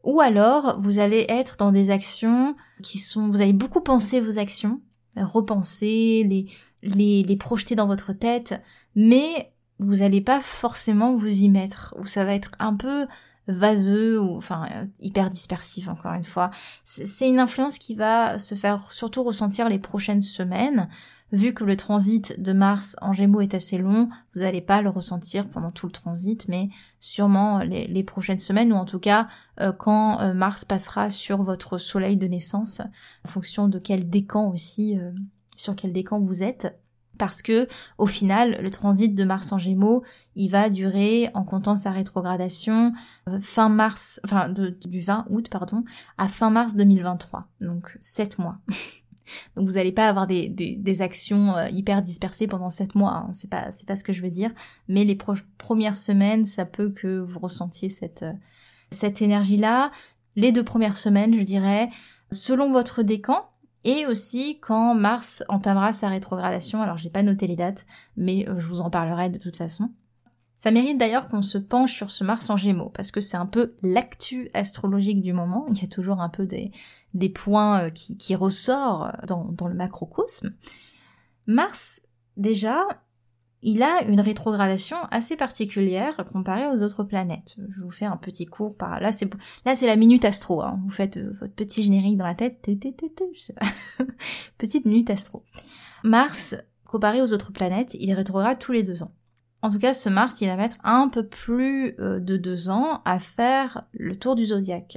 ou 0.03 0.21
alors, 0.21 0.81
vous 0.81 0.99
allez 0.99 1.27
être 1.29 1.57
dans 1.59 1.73
des 1.73 1.91
actions 1.91 2.57
qui 2.83 2.99
sont, 2.99 3.29
vous 3.29 3.41
allez 3.41 3.53
beaucoup 3.53 3.81
penser 3.81 4.21
vos 4.21 4.39
actions, 4.39 4.81
repenser, 5.17 6.25
les, 6.29 6.47
les, 6.83 7.23
les 7.23 7.37
projeter 7.37 7.75
dans 7.75 7.87
votre 7.87 8.13
tête, 8.13 8.63
mais 8.95 9.53
vous 9.79 9.97
n'allez 9.97 10.21
pas 10.21 10.41
forcément 10.41 11.17
vous 11.17 11.43
y 11.43 11.49
mettre, 11.49 11.95
ou 11.99 12.07
ça 12.07 12.25
va 12.25 12.35
être 12.35 12.53
un 12.59 12.75
peu 12.75 13.07
vaseux 13.51 14.21
ou 14.21 14.37
enfin 14.37 14.67
hyper 15.01 15.31
dispersif 15.31 15.89
encore 15.89 16.13
une 16.13 16.25
fois. 16.25 16.51
C'est 16.85 17.29
une 17.29 17.39
influence 17.39 17.79
qui 17.79 17.95
va 17.95 18.39
se 18.39 18.55
faire 18.55 18.93
surtout 18.93 19.23
ressentir 19.23 19.69
les 19.69 19.79
prochaines 19.79 20.23
semaines 20.23 20.89
vu 21.33 21.55
que 21.55 21.65
le 21.65 21.77
transit 21.77 22.41
de 22.41 22.53
Mars 22.53 22.97
en 23.01 23.13
Gémeaux 23.13 23.41
est 23.41 23.55
assez 23.55 23.79
long, 23.79 24.09
vous 24.35 24.43
n'allez 24.43 24.61
pas 24.61 24.83
le 24.83 24.91
ressentir 24.91 25.49
pendant 25.49 25.71
tout 25.71 25.87
le 25.87 25.93
transit, 25.93 26.49
mais 26.49 26.69
sûrement 26.99 27.61
les, 27.61 28.05
prochaines 28.05 28.39
semaines, 28.39 28.73
ou 28.73 28.77
en 28.77 28.85
tout 28.85 28.99
cas 28.99 29.29
euh, 29.61 29.73
quand 29.73 30.21
euh, 30.21 30.35
Mars 30.35 30.65
passera 30.65 31.11
sur 31.11 31.43
votre 31.43 31.79
soleil 31.79 32.17
de 32.17 32.27
naissance, 32.27 32.81
en 33.25 33.29
fonction 33.29 33.69
de 33.69 33.79
quel 33.79 34.09
décan 34.09 34.51
aussi, 34.51 34.99
euh, 34.99 35.13
sur 35.57 35.77
quel 35.77 35.93
décan 35.93 36.21
vous 36.21 36.43
êtes. 36.43 36.79
Parce 37.21 37.43
que, 37.43 37.69
au 37.99 38.07
final, 38.07 38.59
le 38.63 38.71
transit 38.71 39.15
de 39.15 39.25
Mars 39.25 39.53
en 39.53 39.59
Gémeaux, 39.59 40.03
il 40.37 40.49
va 40.49 40.71
durer, 40.71 41.29
en 41.35 41.45
comptant 41.45 41.77
sa 41.77 41.91
rétrogradation, 41.91 42.95
fin 43.43 43.69
mars, 43.69 44.23
enfin, 44.25 44.49
du 44.49 45.01
20 45.01 45.27
août, 45.29 45.51
pardon, 45.51 45.85
à 46.17 46.29
fin 46.29 46.49
mars 46.49 46.77
2023. 46.77 47.47
Donc, 47.61 47.95
7 48.01 48.39
mois. 48.39 48.57
Donc 49.55 49.69
vous 49.69 49.75
n'allez 49.75 49.93
pas 49.93 50.09
avoir 50.09 50.27
des, 50.27 51.03
actions 51.03 51.57
euh, 51.57 51.69
hyper 51.69 52.01
dispersées 52.01 52.47
pendant 52.47 52.71
sept 52.71 52.95
mois, 52.95 53.15
hein. 53.15 53.31
c'est 53.33 53.51
pas 53.51 53.71
c'est 53.71 53.87
pas 53.87 53.95
ce 53.95 54.03
que 54.03 54.13
je 54.13 54.23
veux 54.23 54.31
dire. 54.31 54.51
Mais 54.89 55.05
les 55.05 55.17
premières 55.59 55.97
semaines, 55.97 56.47
ça 56.47 56.65
peut 56.65 56.91
que 56.91 57.21
vous 57.21 57.39
ressentiez 57.39 57.91
cette 57.91 58.23
euh, 58.23 58.33
cette 58.91 59.23
énergie 59.23 59.59
là. 59.59 59.93
Les 60.35 60.51
deux 60.51 60.65
premières 60.65 60.97
semaines, 60.97 61.35
je 61.35 61.43
dirais, 61.43 61.91
selon 62.33 62.73
votre 62.73 63.03
décan, 63.03 63.50
et 63.85 64.07
aussi 64.07 64.59
quand 64.61 64.95
Mars 64.95 65.43
entamera 65.49 65.93
sa 65.93 66.09
rétrogradation. 66.09 66.83
Alors 66.83 66.99
j'ai 66.99 67.11
pas 67.11 67.23
noté 67.23 67.47
les 67.47 67.57
dates, 67.57 67.87
mais 68.17 68.49
euh, 68.49 68.59
je 68.59 68.67
vous 68.67 68.81
en 68.81 68.91
parlerai 68.91 69.31
de 69.31 69.39
toute 69.39 69.57
façon. 69.57 69.91
Ça 70.59 70.71
mérite 70.71 70.99
d'ailleurs 70.99 71.29
qu'on 71.29 71.41
se 71.41 71.57
penche 71.57 71.95
sur 71.95 72.11
ce 72.11 72.23
Mars 72.23 72.51
en 72.51 72.57
Gémeaux, 72.59 72.91
parce 72.91 73.11
que 73.11 73.23
c'est 73.23 73.39
un 73.39 73.47
peu 73.47 73.75
l'actu 73.83 74.51
astrologique 74.53 75.23
du 75.23 75.33
moment. 75.33 75.67
Il 75.71 75.81
y 75.81 75.85
a 75.85 75.89
toujours 75.89 76.21
un 76.21 76.29
peu 76.29 76.47
des, 76.47 76.71
points 77.31 77.85
euh, 77.85 77.91
qui, 77.91 78.35
ressortent 78.35 79.25
dans 79.27 79.69
le 79.69 79.75
macrocosme. 79.75 80.55
Mars, 81.47 82.03
déjà, 82.37 82.87
il 83.63 83.83
a 83.83 84.03
une 84.09 84.21
rétrogradation 84.21 84.97
assez 85.11 85.37
particulière 85.37 86.25
comparée 86.33 86.69
aux 86.69 86.83
autres 86.83 87.05
planètes. 87.05 87.57
Je 87.69 87.83
vous 87.83 87.91
fais 87.91 88.07
un 88.07 88.17
petit 88.17 88.47
cours 88.47 88.77
par 88.77 89.01
là. 89.01 89.13
C'est 89.13 89.29
là, 89.67 89.77
c'est 89.77 89.87
la 89.87 89.97
minute 89.97 90.25
astro. 90.25 90.63
Hein. 90.63 90.81
Vous 90.83 90.91
faites 90.91 91.19
euh, 91.19 91.33
votre 91.41 91.55
petit 91.55 91.83
générique 91.83 92.17
dans 92.17 92.27
la 92.27 92.35
tête. 92.35 92.63
Petite 94.59 94.87
minute 94.87 95.11
astro. 95.11 95.45
Mars, 96.05 96.55
comparé 96.87 97.21
aux 97.21 97.33
autres 97.33 97.53
planètes, 97.53 97.95
il 98.01 98.13
rétrograde 98.15 98.59
tous 98.59 98.73
les 98.73 98.83
deux 98.83 99.03
ans. 99.03 99.13
En 99.63 99.69
tout 99.69 99.79
cas, 99.79 99.93
ce 99.93 100.09
Mars, 100.09 100.41
il 100.41 100.49
va 100.49 100.57
mettre 100.57 100.79
un 100.83 101.09
peu 101.09 101.27
plus 101.27 101.95
euh, 102.01 102.19
de 102.19 102.39
deux 102.39 102.71
ans 102.71 103.03
à 103.05 103.19
faire 103.19 103.85
le 103.93 104.19
tour 104.19 104.37
du 104.37 104.47
zodiaque. 104.47 104.97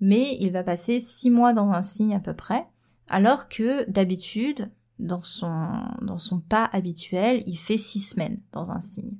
Mais 0.00 0.36
il 0.40 0.50
va 0.50 0.64
passer 0.64 0.98
six 0.98 1.30
mois 1.30 1.52
dans 1.52 1.70
un 1.70 1.82
signe 1.82 2.14
à 2.14 2.20
peu 2.20 2.34
près, 2.34 2.66
alors 3.08 3.48
que 3.48 3.88
d'habitude, 3.88 4.70
dans 5.00 5.22
son, 5.22 5.66
dans 6.02 6.18
son 6.18 6.40
pas 6.40 6.68
habituel, 6.72 7.42
il 7.46 7.56
fait 7.56 7.78
six 7.78 8.00
semaines 8.00 8.40
dans 8.52 8.70
un 8.70 8.80
signe. 8.80 9.16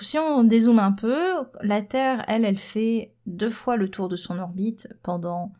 Si 0.00 0.18
on 0.18 0.44
dézoome 0.44 0.80
un 0.80 0.92
peu, 0.92 1.22
la 1.62 1.82
Terre, 1.82 2.24
elle, 2.26 2.44
elle 2.44 2.58
fait 2.58 3.14
deux 3.26 3.50
fois 3.50 3.76
le 3.76 3.88
tour 3.88 4.08
de 4.08 4.16
son 4.16 4.38
orbite 4.38 4.88
pendant 5.02 5.52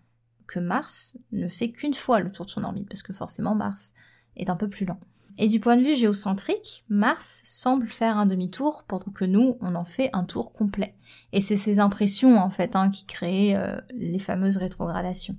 que 0.47 0.59
Mars 0.59 1.17
ne 1.33 1.49
fait 1.49 1.71
qu'une 1.71 1.95
fois 1.95 2.21
le 2.21 2.31
tour 2.31 2.47
de 2.47 2.51
son 2.51 2.65
orbite, 2.65 2.89
parce 2.89 3.03
que 3.03 3.13
forcément 3.13 3.55
Mars 3.55 3.95
est 4.37 4.51
un 4.51 4.57
peu 4.57 4.69
plus 4.69 4.87
lent. 4.87 4.99
Et 5.37 5.49
du 5.49 5.59
point 5.59 5.77
de 5.77 5.83
vue 5.83 5.97
géocentrique, 5.97 6.85
Mars 6.89 7.43
semble 7.45 7.89
faire 7.89 8.17
un 8.19 8.27
demi-tour 8.27 8.85
pendant 8.87 9.11
que 9.11 9.25
nous, 9.25 9.57
on 9.61 9.75
en 9.75 9.85
fait 9.85 10.11
un 10.13 10.23
tour 10.23 10.53
complet. 10.53 10.95
Et 11.33 11.41
c'est 11.41 11.57
ces 11.57 11.81
impressions, 11.81 12.37
en 12.37 12.51
fait, 12.51 12.77
hein, 12.77 12.89
qui 12.89 13.05
créent 13.05 13.57
euh, 13.57 13.77
les 13.95 14.21
fameuses 14.21 14.59
rétrogradations. 14.59 15.37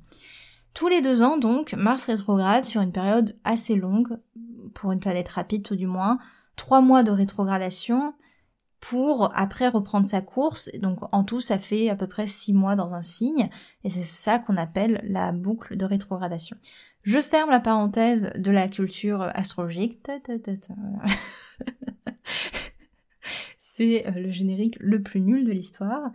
Tous 0.75 0.89
les 0.89 1.01
deux 1.01 1.23
ans, 1.23 1.37
donc, 1.37 1.73
Mars 1.73 2.05
rétrograde 2.05 2.65
sur 2.65 2.81
une 2.81 2.91
période 2.91 3.35
assez 3.45 3.75
longue, 3.75 4.19
pour 4.73 4.91
une 4.91 4.99
planète 4.99 5.29
rapide 5.29 5.63
tout 5.63 5.77
du 5.77 5.87
moins, 5.87 6.19
trois 6.57 6.81
mois 6.81 7.01
de 7.01 7.11
rétrogradation, 7.11 8.13
pour 8.81 9.31
après 9.35 9.69
reprendre 9.69 10.05
sa 10.05 10.21
course. 10.21 10.69
Donc 10.79 10.99
en 11.13 11.23
tout, 11.23 11.39
ça 11.39 11.57
fait 11.57 11.89
à 11.89 11.95
peu 11.95 12.07
près 12.07 12.27
six 12.27 12.53
mois 12.53 12.75
dans 12.75 12.93
un 12.93 13.01
signe, 13.01 13.49
et 13.85 13.89
c'est 13.89 14.03
ça 14.03 14.37
qu'on 14.37 14.57
appelle 14.57 15.01
la 15.05 15.31
boucle 15.31 15.77
de 15.77 15.85
rétrogradation. 15.85 16.57
Je 17.03 17.21
ferme 17.21 17.51
la 17.51 17.61
parenthèse 17.61 18.31
de 18.35 18.51
la 18.51 18.67
culture 18.67 19.21
astrologique. 19.33 19.99
C'est 23.57 24.07
euh, 24.07 24.11
le 24.11 24.29
générique 24.29 24.75
le 24.79 25.01
plus 25.01 25.21
nul 25.21 25.45
de 25.45 25.51
l'histoire. 25.51 26.11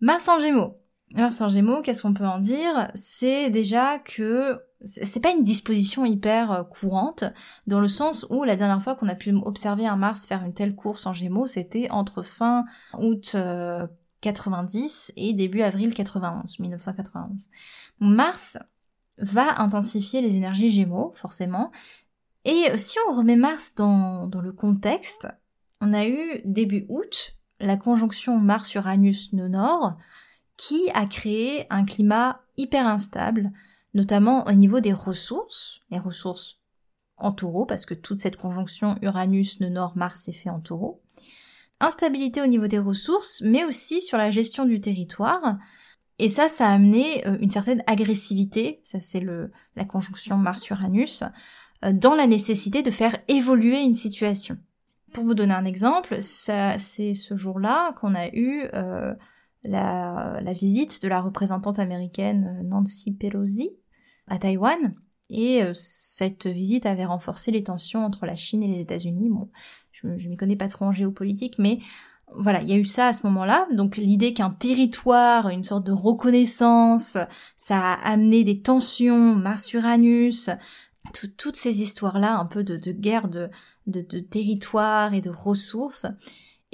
Mars 0.00 0.28
en 0.28 0.38
Gémeaux. 0.38 0.76
Mars 1.14 1.40
en 1.40 1.48
Gémeaux, 1.48 1.80
qu'est-ce 1.80 2.02
qu'on 2.02 2.12
peut 2.12 2.26
en 2.26 2.40
dire? 2.40 2.88
C'est 2.94 3.48
déjà 3.48 3.98
que 4.00 4.60
c'est 4.84 5.20
pas 5.20 5.30
une 5.30 5.44
disposition 5.44 6.04
hyper 6.04 6.52
euh, 6.52 6.62
courante, 6.64 7.24
dans 7.66 7.80
le 7.80 7.88
sens 7.88 8.26
où 8.30 8.44
la 8.44 8.56
dernière 8.56 8.82
fois 8.82 8.96
qu'on 8.96 9.08
a 9.08 9.14
pu 9.14 9.32
observer 9.44 9.86
un 9.86 9.96
Mars 9.96 10.26
faire 10.26 10.44
une 10.44 10.52
telle 10.52 10.74
course 10.74 11.06
en 11.06 11.12
Gémeaux, 11.12 11.46
c'était 11.46 11.90
entre 11.90 12.22
fin 12.22 12.64
août 12.98 13.36
90 14.20 15.12
euh, 15.16 15.20
et 15.20 15.32
début 15.32 15.62
avril 15.62 15.94
91, 15.94 16.58
1991. 16.58 17.48
Mars 18.00 18.58
va 19.18 19.60
intensifier 19.60 20.20
les 20.20 20.34
énergies 20.34 20.70
Gémeaux, 20.70 21.12
forcément. 21.14 21.70
Et 22.44 22.76
si 22.76 22.98
on 23.08 23.16
remet 23.16 23.36
Mars 23.36 23.74
dans, 23.76 24.28
le 24.42 24.52
contexte, 24.52 25.28
on 25.80 25.92
a 25.92 26.06
eu 26.06 26.42
début 26.44 26.84
août 26.88 27.36
la 27.60 27.76
conjonction 27.76 28.36
Mars-Uranus-Nord 28.38 29.96
qui 30.56 30.90
a 30.94 31.06
créé 31.06 31.66
un 31.70 31.84
climat 31.84 32.42
hyper 32.56 32.86
instable, 32.86 33.52
notamment 33.92 34.46
au 34.46 34.52
niveau 34.52 34.80
des 34.80 34.92
ressources, 34.92 35.80
les 35.90 35.98
ressources 35.98 36.60
en 37.16 37.32
taureau, 37.32 37.66
parce 37.66 37.86
que 37.86 37.94
toute 37.94 38.18
cette 38.18 38.36
conjonction 38.36 38.96
Uranus-Nord-Mars 39.02 40.22
s'est 40.22 40.32
fait 40.32 40.50
en 40.50 40.60
taureau. 40.60 41.02
Instabilité 41.80 42.40
au 42.42 42.46
niveau 42.46 42.66
des 42.66 42.78
ressources, 42.78 43.40
mais 43.44 43.64
aussi 43.64 44.00
sur 44.00 44.18
la 44.18 44.30
gestion 44.30 44.64
du 44.64 44.80
territoire, 44.80 45.58
et 46.18 46.28
ça, 46.28 46.48
ça 46.48 46.68
a 46.68 46.72
amené 46.72 47.26
euh, 47.26 47.36
une 47.40 47.50
certaine 47.50 47.82
agressivité, 47.86 48.80
ça 48.84 49.00
c'est 49.00 49.20
le 49.20 49.50
la 49.76 49.84
conjonction 49.84 50.36
Mars-Uranus, 50.36 51.24
euh, 51.84 51.92
dans 51.92 52.14
la 52.14 52.26
nécessité 52.26 52.82
de 52.82 52.90
faire 52.90 53.18
évoluer 53.28 53.80
une 53.80 53.94
situation. 53.94 54.56
Pour 55.12 55.24
vous 55.24 55.34
donner 55.34 55.54
un 55.54 55.64
exemple, 55.64 56.20
c'est 56.20 56.78
ce 57.14 57.36
jour-là 57.36 57.92
qu'on 57.94 58.14
a 58.14 58.28
eu 58.28 58.64
euh, 58.74 59.14
la, 59.64 60.40
la, 60.42 60.52
visite 60.52 61.02
de 61.02 61.08
la 61.08 61.20
représentante 61.20 61.78
américaine 61.78 62.60
Nancy 62.64 63.12
Pelosi 63.12 63.70
à 64.26 64.38
Taïwan. 64.38 64.94
Et 65.30 65.62
cette 65.72 66.46
visite 66.46 66.86
avait 66.86 67.06
renforcé 67.06 67.50
les 67.50 67.64
tensions 67.64 68.04
entre 68.04 68.26
la 68.26 68.36
Chine 68.36 68.62
et 68.62 68.68
les 68.68 68.80
États-Unis. 68.80 69.30
Bon, 69.30 69.48
je, 69.90 70.18
je 70.18 70.28
m'y 70.28 70.36
connais 70.36 70.56
pas 70.56 70.68
trop 70.68 70.84
en 70.84 70.92
géopolitique, 70.92 71.54
mais 71.58 71.78
voilà, 72.36 72.62
il 72.62 72.68
y 72.68 72.72
a 72.72 72.76
eu 72.76 72.84
ça 72.84 73.08
à 73.08 73.12
ce 73.12 73.26
moment-là. 73.26 73.66
Donc 73.72 73.96
l'idée 73.96 74.34
qu'un 74.34 74.50
territoire, 74.50 75.48
une 75.48 75.62
sorte 75.62 75.86
de 75.86 75.92
reconnaissance, 75.92 77.16
ça 77.56 77.78
a 77.78 77.94
amené 78.08 78.44
des 78.44 78.60
tensions, 78.60 79.34
Mars-Uranus, 79.34 80.50
toutes 81.36 81.56
ces 81.56 81.80
histoires-là, 81.80 82.36
un 82.36 82.46
peu 82.46 82.64
de, 82.64 82.76
guerre 82.92 83.28
de, 83.28 83.50
de, 83.86 84.00
de 84.00 84.18
territoire 84.18 85.14
et 85.14 85.20
de 85.20 85.30
ressources. 85.30 86.06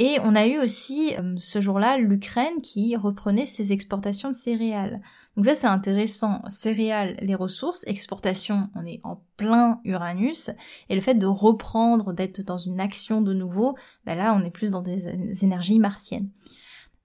Et 0.03 0.17
on 0.23 0.35
a 0.35 0.47
eu 0.47 0.59
aussi 0.59 1.15
euh, 1.19 1.35
ce 1.37 1.61
jour-là 1.61 1.99
l'Ukraine 1.99 2.63
qui 2.63 2.97
reprenait 2.97 3.45
ses 3.45 3.75
exportations 3.75 4.31
de 4.31 4.35
céréales. 4.35 5.03
Donc 5.37 5.45
ça 5.45 5.55
c'est 5.55 5.67
intéressant, 5.67 6.41
céréales, 6.49 7.19
les 7.21 7.35
ressources, 7.35 7.85
exportation, 7.87 8.71
on 8.75 8.87
est 8.87 9.01
en 9.05 9.23
plein 9.37 9.79
Uranus, 9.85 10.49
et 10.89 10.95
le 10.95 11.03
fait 11.03 11.13
de 11.13 11.27
reprendre, 11.27 12.15
d'être 12.15 12.41
dans 12.41 12.57
une 12.57 12.81
action 12.81 13.21
de 13.21 13.35
nouveau, 13.35 13.77
ben 14.07 14.17
là 14.17 14.35
on 14.35 14.43
est 14.43 14.51
plus 14.51 14.71
dans 14.71 14.81
des 14.81 15.45
énergies 15.45 15.79
martiennes. 15.79 16.31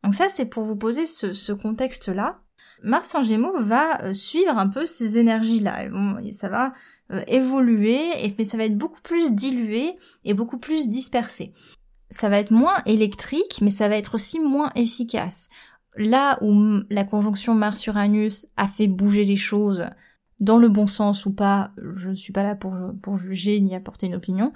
Donc 0.05 0.15
ça 0.15 0.29
c'est 0.29 0.45
pour 0.45 0.63
vous 0.63 0.77
poser 0.77 1.05
ce, 1.05 1.51
contexte-là. 1.51 2.39
Mars 2.81 3.13
en 3.13 3.23
Gémeaux 3.23 3.59
va 3.59 4.05
euh, 4.05 4.13
suivre 4.13 4.57
un 4.57 4.69
peu 4.69 4.85
ces 4.85 5.17
énergies-là. 5.17 5.89
Ça 6.31 6.47
va 6.47 6.71
euh, 7.11 7.21
évoluer, 7.27 7.99
mais 8.37 8.45
ça 8.45 8.55
va 8.55 8.63
être 8.63 8.77
beaucoup 8.77 9.01
plus 9.01 9.33
dilué 9.33 9.97
et 10.23 10.33
beaucoup 10.33 10.59
plus 10.59 10.87
dispersé 10.87 11.51
ça 12.09 12.29
va 12.29 12.39
être 12.39 12.51
moins 12.51 12.81
électrique, 12.85 13.59
mais 13.61 13.69
ça 13.69 13.87
va 13.87 13.97
être 13.97 14.15
aussi 14.15 14.39
moins 14.39 14.71
efficace. 14.75 15.49
Là 15.97 16.37
où 16.41 16.81
la 16.89 17.03
conjonction 17.03 17.55
Mars-Uranus 17.55 18.47
a 18.57 18.67
fait 18.67 18.87
bouger 18.87 19.25
les 19.25 19.35
choses 19.35 19.85
dans 20.39 20.57
le 20.57 20.69
bon 20.69 20.87
sens 20.87 21.25
ou 21.25 21.33
pas, 21.33 21.71
je 21.95 22.09
ne 22.09 22.15
suis 22.15 22.33
pas 22.33 22.43
là 22.43 22.55
pour, 22.55 23.17
juger 23.17 23.59
ni 23.61 23.75
apporter 23.75 24.07
une 24.07 24.15
opinion, 24.15 24.51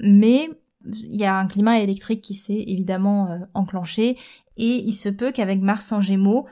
mais 0.00 0.50
il 0.84 1.16
y 1.16 1.24
a 1.24 1.38
un 1.38 1.46
climat 1.46 1.78
électrique 1.78 2.22
qui 2.22 2.34
s'est 2.34 2.64
évidemment 2.66 3.30
euh, 3.30 3.38
enclenché 3.54 4.16
et 4.56 4.76
il 4.76 4.94
se 4.94 5.08
peut 5.10 5.30
qu'avec 5.30 5.60
Mars 5.60 5.92
en 5.92 6.00
Gémeaux, 6.00 6.46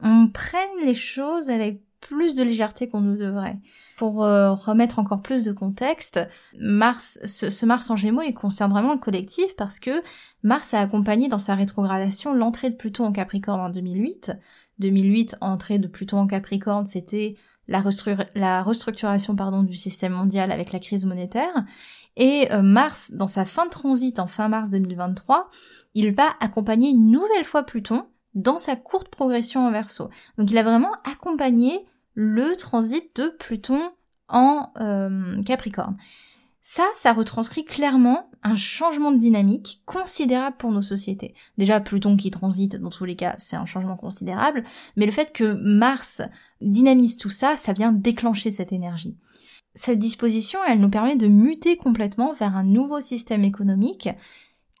on 0.00 0.28
prenne 0.28 0.84
les 0.84 0.94
choses 0.94 1.50
avec 1.50 1.82
plus 2.02 2.34
de 2.34 2.42
légèreté 2.42 2.88
qu'on 2.88 3.00
nous 3.00 3.16
devrait. 3.16 3.58
Pour 3.96 4.24
euh, 4.24 4.52
remettre 4.52 4.98
encore 4.98 5.22
plus 5.22 5.44
de 5.44 5.52
contexte, 5.52 6.20
Mars, 6.58 7.18
ce, 7.24 7.64
Mars 7.64 7.88
en 7.88 7.96
Gémeaux, 7.96 8.22
il 8.22 8.34
concerne 8.34 8.70
vraiment 8.70 8.92
le 8.92 8.98
collectif 8.98 9.56
parce 9.56 9.80
que 9.80 10.02
Mars 10.42 10.74
a 10.74 10.80
accompagné 10.80 11.28
dans 11.28 11.38
sa 11.38 11.54
rétrogradation 11.54 12.34
l'entrée 12.34 12.68
de 12.70 12.76
Pluton 12.76 13.06
en 13.06 13.12
Capricorne 13.12 13.60
en 13.60 13.70
2008. 13.70 14.32
2008, 14.80 15.36
entrée 15.40 15.78
de 15.78 15.86
Pluton 15.86 16.18
en 16.18 16.26
Capricorne, 16.26 16.86
c'était 16.86 17.36
la, 17.68 17.80
restructuration 18.62 19.36
pardon, 19.36 19.62
du 19.62 19.74
système 19.74 20.12
mondial 20.12 20.50
avec 20.50 20.72
la 20.72 20.80
crise 20.80 21.04
monétaire. 21.04 21.64
Et 22.16 22.48
euh, 22.52 22.62
Mars, 22.62 23.12
dans 23.12 23.28
sa 23.28 23.44
fin 23.44 23.64
de 23.64 23.70
transit 23.70 24.18
en 24.18 24.26
fin 24.26 24.48
mars 24.48 24.68
2023, 24.70 25.48
il 25.94 26.12
va 26.14 26.26
accompagner 26.40 26.90
une 26.90 27.10
nouvelle 27.10 27.44
fois 27.44 27.62
Pluton 27.62 28.06
dans 28.34 28.58
sa 28.58 28.76
courte 28.76 29.08
progression 29.08 29.66
en 29.66 29.70
verso. 29.70 30.08
Donc 30.36 30.50
il 30.50 30.58
a 30.58 30.62
vraiment 30.62 30.92
accompagné 31.04 31.86
le 32.14 32.56
transit 32.56 33.14
de 33.16 33.28
Pluton 33.38 33.90
en 34.28 34.70
euh, 34.80 35.42
Capricorne. 35.42 35.96
Ça, 36.64 36.84
ça 36.94 37.12
retranscrit 37.12 37.64
clairement 37.64 38.30
un 38.44 38.54
changement 38.54 39.10
de 39.10 39.18
dynamique 39.18 39.82
considérable 39.84 40.56
pour 40.56 40.70
nos 40.70 40.82
sociétés. 40.82 41.34
Déjà, 41.58 41.80
Pluton 41.80 42.16
qui 42.16 42.30
transite, 42.30 42.76
dans 42.76 42.90
tous 42.90 43.04
les 43.04 43.16
cas, 43.16 43.34
c'est 43.38 43.56
un 43.56 43.66
changement 43.66 43.96
considérable, 43.96 44.62
mais 44.96 45.06
le 45.06 45.12
fait 45.12 45.32
que 45.32 45.54
Mars 45.54 46.22
dynamise 46.60 47.16
tout 47.16 47.30
ça, 47.30 47.56
ça 47.56 47.72
vient 47.72 47.90
déclencher 47.90 48.52
cette 48.52 48.72
énergie. 48.72 49.16
Cette 49.74 49.98
disposition, 49.98 50.60
elle 50.68 50.80
nous 50.80 50.90
permet 50.90 51.16
de 51.16 51.26
muter 51.26 51.76
complètement 51.76 52.32
vers 52.32 52.56
un 52.56 52.64
nouveau 52.64 53.00
système 53.00 53.42
économique 53.42 54.08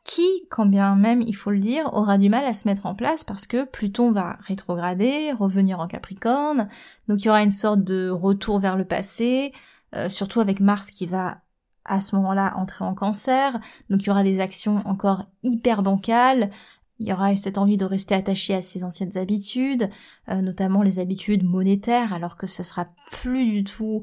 qui, 0.04 0.46
quand 0.50 0.66
bien 0.66 0.96
même 0.96 1.22
il 1.22 1.34
faut 1.34 1.50
le 1.50 1.58
dire, 1.58 1.92
aura 1.92 2.18
du 2.18 2.28
mal 2.28 2.44
à 2.44 2.54
se 2.54 2.66
mettre 2.66 2.86
en 2.86 2.94
place 2.94 3.24
parce 3.24 3.46
que 3.46 3.64
Pluton 3.64 4.12
va 4.12 4.36
rétrograder, 4.40 5.32
revenir 5.32 5.80
en 5.80 5.86
Capricorne, 5.86 6.68
donc 7.08 7.20
il 7.22 7.26
y 7.26 7.28
aura 7.28 7.42
une 7.42 7.50
sorte 7.50 7.84
de 7.84 8.08
retour 8.10 8.58
vers 8.58 8.76
le 8.76 8.84
passé, 8.84 9.52
euh, 9.94 10.08
surtout 10.08 10.40
avec 10.40 10.60
Mars 10.60 10.90
qui 10.90 11.06
va 11.06 11.42
à 11.84 12.00
ce 12.00 12.16
moment-là 12.16 12.54
entrer 12.56 12.84
en 12.84 12.94
cancer, 12.94 13.58
donc 13.90 14.02
il 14.02 14.06
y 14.06 14.10
aura 14.10 14.22
des 14.22 14.40
actions 14.40 14.76
encore 14.86 15.26
hyper 15.42 15.82
bancales, 15.82 16.50
il 16.98 17.08
y 17.08 17.12
aura 17.12 17.34
cette 17.34 17.58
envie 17.58 17.76
de 17.76 17.84
rester 17.84 18.14
attaché 18.14 18.54
à 18.54 18.62
ses 18.62 18.84
anciennes 18.84 19.16
habitudes, 19.16 19.90
euh, 20.28 20.40
notamment 20.40 20.82
les 20.82 21.00
habitudes 21.00 21.44
monétaires, 21.44 22.12
alors 22.12 22.36
que 22.36 22.46
ce 22.46 22.62
sera 22.62 22.86
plus 23.10 23.44
du 23.46 23.64
tout 23.64 24.02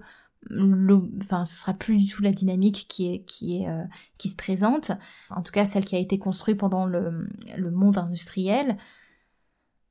enfin 1.21 1.45
ce 1.45 1.57
sera 1.57 1.73
plus 1.73 1.97
du 1.97 2.07
tout 2.07 2.21
la 2.21 2.31
dynamique 2.31 2.85
qui 2.89 3.13
est 3.13 3.23
qui 3.25 3.61
est 3.61 3.69
euh, 3.69 3.83
qui 4.17 4.29
se 4.29 4.35
présente. 4.35 4.91
En 5.29 5.41
tout 5.41 5.51
cas 5.51 5.65
celle 5.65 5.85
qui 5.85 5.95
a 5.95 5.99
été 5.99 6.17
construite 6.17 6.59
pendant 6.59 6.85
le, 6.85 7.27
le 7.57 7.71
monde 7.71 7.97
industriel. 7.97 8.77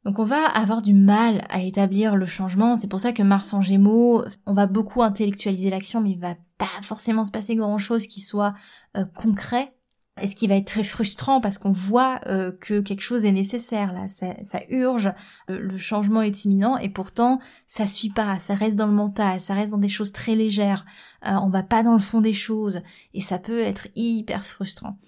Donc 0.04 0.18
on 0.18 0.24
va 0.24 0.44
avoir 0.46 0.82
du 0.82 0.94
mal 0.94 1.44
à 1.50 1.62
établir 1.62 2.16
le 2.16 2.26
changement. 2.26 2.76
C'est 2.76 2.88
pour 2.88 3.00
ça 3.00 3.12
que 3.12 3.22
Mars 3.22 3.52
en 3.54 3.62
Gémeaux 3.62 4.24
on 4.46 4.54
va 4.54 4.66
beaucoup 4.66 5.02
intellectualiser 5.02 5.70
l'action 5.70 6.00
mais 6.00 6.10
il 6.10 6.20
va 6.20 6.36
pas 6.58 6.66
forcément 6.82 7.24
se 7.24 7.30
passer 7.30 7.54
grand 7.54 7.78
chose 7.78 8.06
qui 8.06 8.20
soit 8.20 8.54
euh, 8.96 9.04
concret 9.04 9.77
et 10.20 10.26
ce 10.26 10.37
qui 10.37 10.46
va 10.46 10.56
être 10.56 10.66
très 10.66 10.84
frustrant 10.84 11.40
parce 11.40 11.58
qu'on 11.58 11.70
voit 11.70 12.20
euh, 12.26 12.52
que 12.60 12.80
quelque 12.80 13.00
chose 13.00 13.25
est 13.25 13.32
nécessaire 13.32 13.92
là, 13.92 14.06
ça, 14.08 14.60
urge, 14.68 15.12
euh, 15.50 15.58
le 15.58 15.76
changement 15.78 16.22
est 16.22 16.44
imminent 16.44 16.76
et 16.76 16.88
pourtant 16.88 17.40
ça 17.66 17.87
suit 17.87 18.10
pas, 18.10 18.38
ça 18.38 18.54
reste 18.54 18.76
dans 18.76 18.87
le 18.87 18.92
mental, 18.92 19.40
ça 19.40 19.54
reste 19.54 19.70
dans 19.70 19.78
des 19.78 19.88
choses 19.88 20.12
très 20.12 20.34
légères, 20.34 20.84
euh, 21.26 21.32
on 21.42 21.48
va 21.48 21.62
pas 21.62 21.82
dans 21.82 21.92
le 21.92 21.98
fond 21.98 22.20
des 22.20 22.32
choses 22.32 22.80
et 23.14 23.20
ça 23.20 23.38
peut 23.38 23.60
être 23.60 23.88
hyper 23.96 24.46
frustrant. 24.46 24.98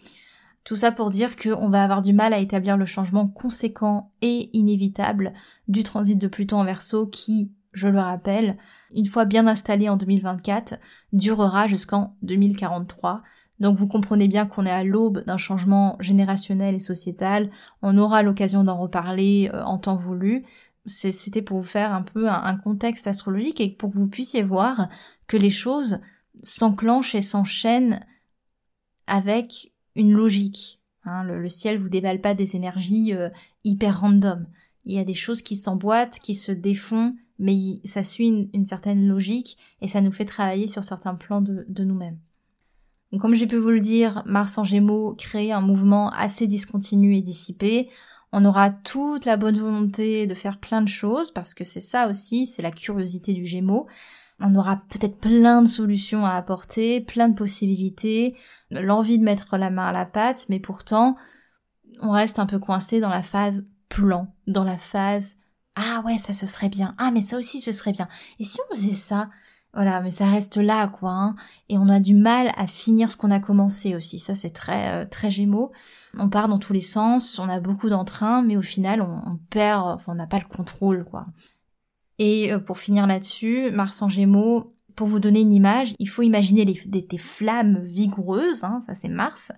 Tout 0.64 0.76
ça 0.76 0.93
pour 0.93 1.11
dire 1.11 1.37
qu'on 1.37 1.71
va 1.71 1.83
avoir 1.83 2.02
du 2.02 2.12
mal 2.12 2.35
à 2.35 2.38
établir 2.38 2.76
le 2.76 2.87
changement 2.87 3.26
conséquent 3.26 4.12
et 4.21 4.50
inévitable 4.52 5.33
du 5.69 5.83
transit 5.83 6.19
de 6.19 6.29
Pluton 6.29 6.59
en 6.59 6.64
Verseau 6.64 7.07
qui, 7.07 7.52
je 7.73 7.88
le 7.88 7.99
rappelle, 7.99 8.59
une 8.93 9.07
fois 9.07 9.25
bien 9.25 9.47
installé 9.47 9.88
en 9.88 9.97
2024, 9.97 10.75
durera 11.12 11.67
jusqu'en 11.67 12.17
2043 12.23 13.23
donc 13.61 13.76
vous 13.76 13.87
comprenez 13.87 14.26
bien 14.26 14.47
qu'on 14.47 14.64
est 14.64 14.71
à 14.71 14.85
l'aube 14.85 15.23
d'un 15.25 15.37
changement 15.37 15.97
générationnel 16.00 16.75
et 16.75 16.81
sociétal. 16.81 17.50
On 17.83 17.99
aura 17.99 18.23
l'occasion 18.23 18.64
d'en 18.64 18.79
reparler 18.79 19.50
euh, 19.52 19.62
en 19.62 19.79
temps 19.79 19.97
voulu. 19.97 20.45
C'était 20.87 21.43
pour 21.43 21.59
vous 21.59 21.69
faire 21.69 21.93
un 21.93 22.02
peu 22.02 22.29
un, 22.31 22.57
contexte 22.57 23.07
astrologique 23.07 23.61
et 23.61 23.69
pour 23.69 23.90
que 23.90 23.99
vous 23.99 24.09
puissiez 24.09 24.43
voir 24.43 24.88
que 25.26 25.37
les 25.37 25.50
choses 25.50 26.00
s'enclenchent 26.43 27.14
et 27.14 27.21
s'enchaînent 27.21 28.00
avec 29.07 29.75
une 29.95 30.12
logique. 30.12 30.81
Hein. 31.05 31.23
le, 31.25 31.49
ciel 31.50 31.79
vous 31.79 31.90
déballe 31.90 32.23
pas 32.23 32.33
des 32.33 32.57
énergies 32.57 33.12
euh, 33.12 33.29
hyper 33.62 34.00
random. 34.00 34.47
Il 34.85 34.95
y 34.95 34.99
a 34.99 35.05
des 35.05 35.14
choses 35.14 35.43
qui 35.43 35.55
s'emboîtent, 35.55 36.19
qui 36.19 36.35
se 36.35 36.50
défont, 36.50 37.14
mais 37.38 37.83
ça 37.85 38.02
suit 38.02 38.49
une, 38.55 38.67
certaine 38.67 39.07
logique 39.07 39.59
et 39.83 39.88
ça 39.88 40.00
nous 40.00 40.12
fait 40.12 40.25
travailler 40.25 40.67
sur 40.67 40.83
certains 40.83 41.14
plans 41.14 41.43
de 41.43 41.85
nous-mêmes. 41.85 42.19
Donc, 43.12 43.21
comme 43.21 43.35
j'ai 43.35 43.47
pu 43.47 43.57
vous 43.57 43.71
le 43.71 43.81
dire, 43.81 44.23
Mars 44.26 44.57
en 44.59 44.64
Gémeaux 44.64 45.14
crée 45.14 45.52
un 45.52 45.61
mouvement 45.61 46.11
assez 46.11 46.47
discontinu 46.47 47.17
et 47.17 47.23
dissipé. 47.23 47.90
On 48.33 48.45
aura 48.45 48.71
toute 48.71 49.25
la 49.25 49.37
bonne 49.37 49.59
volonté 49.59 50.26
de 50.26 50.35
faire 50.35 50.59
plein 50.59 50.83
de 50.83 50.88
choses 50.88 51.33
parce 51.33 51.52
que 51.52 51.64
c'est 51.64 51.81
ça 51.81 52.09
aussi, 52.09 52.47
c'est 52.47 52.62
la 52.62 52.71
curiosité 52.71 53.33
du 53.35 53.45
Gémeaux. 53.45 53.88
On 54.38 54.55
aura 54.55 54.83
peut-être 54.88 55.19
plein 55.19 55.62
de 55.62 55.69
solutions 55.69 56.25
à 56.25 56.35
apporter, 56.35 57.00
plein 57.00 57.29
de 57.29 57.35
possibilités, 57.35 58.37
l'envie 58.71 59.19
de 59.19 59.25
mettre 59.25 59.57
la 59.57 59.71
main 59.71 59.88
à 59.88 59.93
la 59.93 60.07
pâte, 60.07 60.47
mais 60.49 60.61
pourtant, 60.61 61.17
on 62.00 62.12
reste 62.12 62.38
un 62.38 62.47
peu 62.47 62.59
coincé 62.59 63.00
dans 63.00 63.11
la 63.11 63.23
phase 63.23 63.69
plan, 63.88 64.33
dans 64.47 64.64
la 64.64 64.79
phase 64.79 65.37
ah 65.76 66.02
ouais, 66.05 66.19
ça 66.19 66.33
ce 66.33 66.47
serait 66.47 66.69
bien. 66.69 66.95
Ah 66.99 67.11
mais 67.11 67.23
ça 67.23 67.38
aussi 67.38 67.61
ce 67.61 67.73
serait 67.73 67.93
bien. 67.93 68.09
Et 68.38 68.45
si 68.45 68.59
on 68.61 68.75
faisait 68.75 68.93
ça? 68.93 69.31
Voilà, 69.73 70.00
mais 70.00 70.11
ça 70.11 70.29
reste 70.29 70.57
là, 70.57 70.88
quoi. 70.88 71.11
Hein. 71.12 71.37
Et 71.68 71.79
on 71.79 71.88
a 71.88 72.01
du 72.01 72.14
mal 72.14 72.53
à 72.57 72.66
finir 72.66 73.11
ce 73.11 73.16
qu'on 73.16 73.31
a 73.31 73.38
commencé 73.38 73.94
aussi. 73.94 74.18
Ça, 74.18 74.35
c'est 74.35 74.51
très, 74.51 75.03
euh, 75.03 75.07
très 75.07 75.31
gémeaux. 75.31 75.71
On 76.18 76.29
part 76.29 76.49
dans 76.49 76.59
tous 76.59 76.73
les 76.73 76.81
sens, 76.81 77.38
on 77.38 77.49
a 77.49 77.61
beaucoup 77.61 77.88
d'entrain, 77.88 78.42
mais 78.42 78.57
au 78.57 78.62
final, 78.62 79.01
on, 79.01 79.38
perd, 79.49 79.87
enfin, 79.87 80.12
on 80.12 80.16
n'a 80.16 80.27
pas 80.27 80.40
le 80.40 80.49
contrôle, 80.49 81.05
quoi. 81.05 81.27
Et 82.18 82.53
euh, 82.53 82.59
pour 82.59 82.79
finir 82.79 83.07
là-dessus, 83.07 83.71
Mars 83.71 84.03
en 84.03 84.09
Gémeaux, 84.09 84.75
pour 84.97 85.07
vous 85.07 85.21
donner 85.21 85.40
une 85.40 85.53
image, 85.53 85.94
il 86.01 86.09
faut 86.09 86.23
imaginer 86.23 86.64
les, 86.64 86.75
des, 86.85 87.18
flammes 87.18 87.79
vigoureuses, 87.85 88.64
hein, 88.64 88.81
ça 88.85 88.94
c'est 88.94 89.09
Mars. 89.09 89.53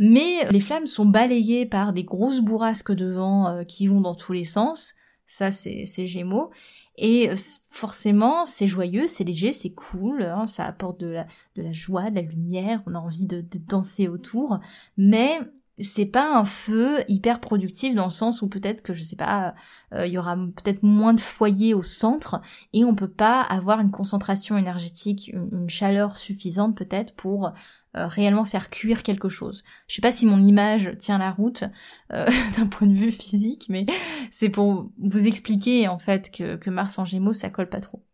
Mais 0.00 0.48
les 0.50 0.60
flammes 0.60 0.86
sont 0.86 1.06
balayées 1.06 1.64
par 1.64 1.92
des 1.92 2.04
grosses 2.04 2.40
bourrasques 2.40 2.92
de 2.92 3.10
vent 3.10 3.48
euh, 3.48 3.62
qui 3.64 3.86
vont 3.86 4.00
dans 4.00 4.14
tous 4.14 4.32
les 4.32 4.44
sens. 4.44 4.94
Ça, 5.26 5.52
c'est 5.52 5.86
Gémeaux. 6.06 6.50
Et 6.98 7.30
euh, 7.30 7.36
forcément, 7.68 8.44
c'est 8.44 8.66
joyeux, 8.66 9.06
c'est 9.06 9.24
léger, 9.24 9.52
c'est 9.52 9.70
cool, 9.70 10.22
hein, 10.22 10.46
ça 10.46 10.64
apporte 10.64 11.00
de 11.00 11.16
la, 11.56 11.72
joie, 11.72 12.10
de 12.10 12.16
la 12.16 12.22
lumière, 12.22 12.82
on 12.86 12.94
a 12.94 12.98
envie 12.98 13.26
de, 13.26 13.40
de 13.40 13.58
danser 13.58 14.08
autour, 14.08 14.58
mais 14.96 15.38
c'est 15.80 16.06
pas 16.06 16.36
un 16.36 16.44
feu 16.44 16.98
hyper 17.08 17.40
productif 17.40 17.94
dans 17.94 18.06
le 18.06 18.10
sens 18.10 18.42
où 18.42 18.48
peut-être 18.48 18.82
que 18.82 18.94
je 18.94 19.02
sais 19.02 19.16
pas, 19.16 19.54
euh, 19.94 20.06
il 20.06 20.12
y 20.12 20.18
aura 20.18 20.36
peut-être 20.36 20.82
moins 20.82 21.14
de 21.14 21.20
foyers 21.20 21.74
au 21.74 21.82
centre 21.82 22.40
et 22.72 22.84
on 22.84 22.94
peut 22.94 23.10
pas 23.10 23.42
avoir 23.42 23.80
une 23.80 23.90
concentration 23.90 24.56
énergétique, 24.56 25.30
une 25.32 25.70
chaleur 25.70 26.16
suffisante 26.16 26.76
peut-être 26.76 27.14
pour 27.14 27.52
euh, 27.98 28.06
réellement 28.06 28.44
faire 28.44 28.70
cuire 28.70 29.02
quelque 29.02 29.28
chose. 29.28 29.64
Je 29.88 29.96
sais 29.96 30.02
pas 30.02 30.12
si 30.12 30.26
mon 30.26 30.42
image 30.42 30.92
tient 30.98 31.18
la 31.18 31.30
route 31.30 31.64
euh, 32.12 32.26
d'un 32.56 32.66
point 32.66 32.86
de 32.86 32.94
vue 32.94 33.10
physique, 33.12 33.66
mais 33.68 33.86
c'est 34.30 34.48
pour 34.48 34.90
vous 34.98 35.26
expliquer 35.26 35.88
en 35.88 35.98
fait 35.98 36.30
que, 36.30 36.56
que 36.56 36.70
Mars 36.70 36.98
en 36.98 37.04
Gémeaux 37.04 37.32
ça 37.32 37.50
colle 37.50 37.68
pas 37.68 37.80
trop. 37.80 38.04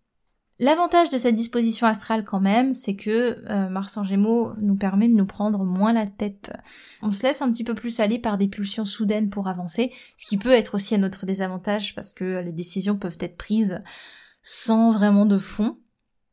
L'avantage 0.60 1.08
de 1.08 1.18
cette 1.18 1.34
disposition 1.34 1.86
astrale 1.88 2.22
quand 2.22 2.38
même, 2.38 2.74
c'est 2.74 2.94
que 2.94 3.42
euh, 3.50 3.68
Mars 3.68 3.96
en 3.96 4.04
Gémeaux 4.04 4.52
nous 4.60 4.76
permet 4.76 5.08
de 5.08 5.14
nous 5.14 5.26
prendre 5.26 5.64
moins 5.64 5.92
la 5.92 6.06
tête. 6.06 6.52
On 7.02 7.10
se 7.10 7.24
laisse 7.24 7.42
un 7.42 7.50
petit 7.50 7.64
peu 7.64 7.74
plus 7.74 7.98
aller 7.98 8.20
par 8.20 8.38
des 8.38 8.46
pulsions 8.46 8.84
soudaines 8.84 9.30
pour 9.30 9.48
avancer, 9.48 9.92
ce 10.16 10.26
qui 10.26 10.36
peut 10.36 10.52
être 10.52 10.76
aussi 10.76 10.94
à 10.94 10.98
notre 10.98 11.26
désavantage 11.26 11.96
parce 11.96 12.12
que 12.12 12.40
les 12.40 12.52
décisions 12.52 12.96
peuvent 12.96 13.18
être 13.18 13.36
prises 13.36 13.82
sans 14.42 14.92
vraiment 14.92 15.26
de 15.26 15.38
fond, 15.38 15.78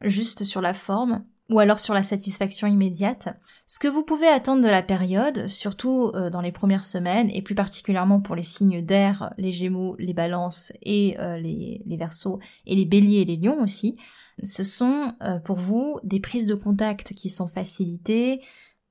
juste 0.02 0.44
sur 0.44 0.62
la 0.62 0.76
forme 0.76 1.26
ou 1.52 1.60
alors 1.60 1.80
sur 1.80 1.94
la 1.94 2.02
satisfaction 2.02 2.66
immédiate. 2.66 3.28
Ce 3.68 3.78
que 3.78 3.90
vous 3.90 4.04
pouvez 4.04 4.28
attendre 4.28 4.64
de 4.64 4.70
la 4.70 4.82
période, 4.82 5.48
surtout 5.48 6.12
euh, 6.16 6.30
dans 6.30 6.42
les 6.42 6.54
premières 6.54 6.86
semaines, 6.86 7.30
et 7.30 7.42
plus 7.42 7.56
particulièrement 7.56 8.22
pour 8.22 8.36
les 8.36 8.44
signes 8.44 8.82
d'air, 8.82 9.34
les 9.38 9.52
gémeaux, 9.52 9.96
les 10.00 10.14
balances 10.14 10.72
et 10.82 11.20
euh, 11.20 11.38
les, 11.38 11.82
les 11.86 11.98
versos, 11.98 12.40
et 12.66 12.76
les 12.76 12.86
béliers 12.86 13.22
et 13.22 13.26
les 13.26 13.36
lions 13.36 13.62
aussi, 13.62 13.98
ce 14.44 14.64
sont 14.64 15.14
euh, 15.22 15.40
pour 15.40 15.58
vous 15.58 16.00
des 16.04 16.22
prises 16.22 16.46
de 16.46 16.56
contact 16.56 17.14
qui 17.14 17.30
sont 17.30 17.48
facilitées, 17.48 18.42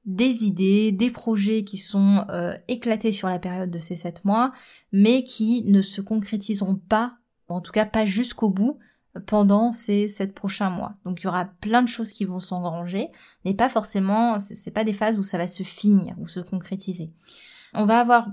des 0.05 0.45
idées, 0.45 0.93
des 0.93 1.11
projets 1.11 1.65
qui 1.65 1.77
sont 1.77 2.25
éclatés 2.69 3.13
sur 3.13 3.29
la 3.29 3.39
période 3.39 3.71
de 3.71 3.79
ces 3.79 3.97
sept 3.97 4.25
mois, 4.25 4.51
mais 4.93 5.25
qui 5.25 5.63
ne 5.67 5.83
se 5.83 6.01
concrétiseront 6.01 6.77
pas, 6.77 7.19
en 7.49 7.61
tout 7.61 7.71
cas 7.71 7.85
pas 7.85 8.07
jusqu'au 8.07 8.49
bout, 8.49 8.79
pendant 9.27 9.73
ces 9.73 10.09
sept 10.09 10.35
prochains 10.35 10.71
mois. 10.71 10.95
Donc 11.05 11.21
il 11.21 11.25
y 11.25 11.27
aura 11.29 11.47
plein 11.61 11.83
de 11.83 11.89
choses 11.89 12.13
qui 12.13 12.25
vont 12.25 12.41
s'engranger, 12.41 13.09
mais 13.45 13.55
pas 13.55 13.69
forcément, 13.69 14.39
c'est 14.39 14.71
pas 14.71 14.85
des 14.85 14.93
phases 14.93 15.19
où 15.19 15.23
ça 15.23 15.39
va 15.39 15.49
se 15.49 15.63
finir 15.63 16.15
ou 16.19 16.29
se 16.29 16.41
concrétiser. 16.41 17.13
On 17.75 17.85
va 17.85 18.01
avoir 18.01 18.29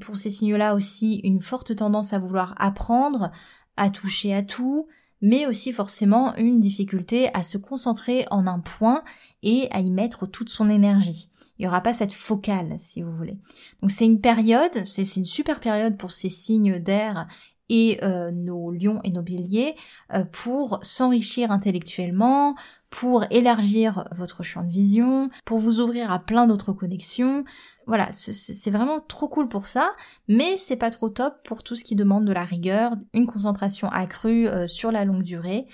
pour 0.00 0.16
ces 0.16 0.30
signaux-là 0.30 0.74
aussi 0.74 1.20
une 1.24 1.40
forte 1.40 1.74
tendance 1.76 2.12
à 2.12 2.18
vouloir 2.18 2.54
apprendre, 2.58 3.30
à 3.76 3.90
toucher 3.90 4.34
à 4.34 4.42
tout, 4.42 4.86
mais 5.22 5.46
aussi 5.46 5.72
forcément 5.72 6.34
une 6.36 6.60
difficulté 6.60 7.32
à 7.34 7.42
se 7.42 7.56
concentrer 7.56 8.26
en 8.30 8.46
un 8.46 8.58
point 8.58 9.02
et 9.42 9.68
à 9.70 9.80
y 9.80 9.90
mettre 9.90 10.26
toute 10.26 10.50
son 10.50 10.68
énergie. 10.68 11.30
Il 11.58 11.62
n'y 11.62 11.68
aura 11.68 11.80
pas 11.80 11.92
cette 11.92 12.12
focale, 12.12 12.74
si 12.78 13.02
vous 13.02 13.16
voulez. 13.16 13.38
Donc 13.80 13.92
c'est 13.92 14.04
une 14.04 14.20
période, 14.20 14.84
c'est 14.84 15.16
une 15.16 15.24
super 15.24 15.60
période 15.60 15.96
pour 15.96 16.10
ces 16.10 16.28
signes 16.28 16.78
d'air 16.78 17.28
et 17.72 17.98
euh, 18.04 18.30
nos 18.30 18.70
lions 18.70 19.00
et 19.02 19.10
nos 19.10 19.22
béliers 19.22 19.74
euh, 20.12 20.24
pour 20.24 20.78
s'enrichir 20.82 21.50
intellectuellement, 21.50 22.54
pour 22.90 23.24
élargir 23.30 24.04
votre 24.14 24.42
champ 24.42 24.62
de 24.62 24.70
vision, 24.70 25.30
pour 25.46 25.58
vous 25.58 25.80
ouvrir 25.80 26.12
à 26.12 26.18
plein 26.18 26.46
d'autres 26.46 26.74
connexions. 26.74 27.44
Voilà, 27.86 28.10
c'est 28.12 28.70
vraiment 28.70 29.00
trop 29.00 29.26
cool 29.26 29.48
pour 29.48 29.66
ça, 29.66 29.92
mais 30.28 30.58
c'est 30.58 30.76
pas 30.76 30.90
trop 30.90 31.08
top 31.08 31.34
pour 31.44 31.64
tout 31.64 31.74
ce 31.74 31.82
qui 31.82 31.96
demande 31.96 32.26
de 32.26 32.32
la 32.32 32.44
rigueur, 32.44 32.92
une 33.14 33.26
concentration 33.26 33.88
accrue 33.88 34.46
euh, 34.48 34.68
sur 34.68 34.92
la 34.92 35.06
longue 35.06 35.22
durée. 35.22 35.66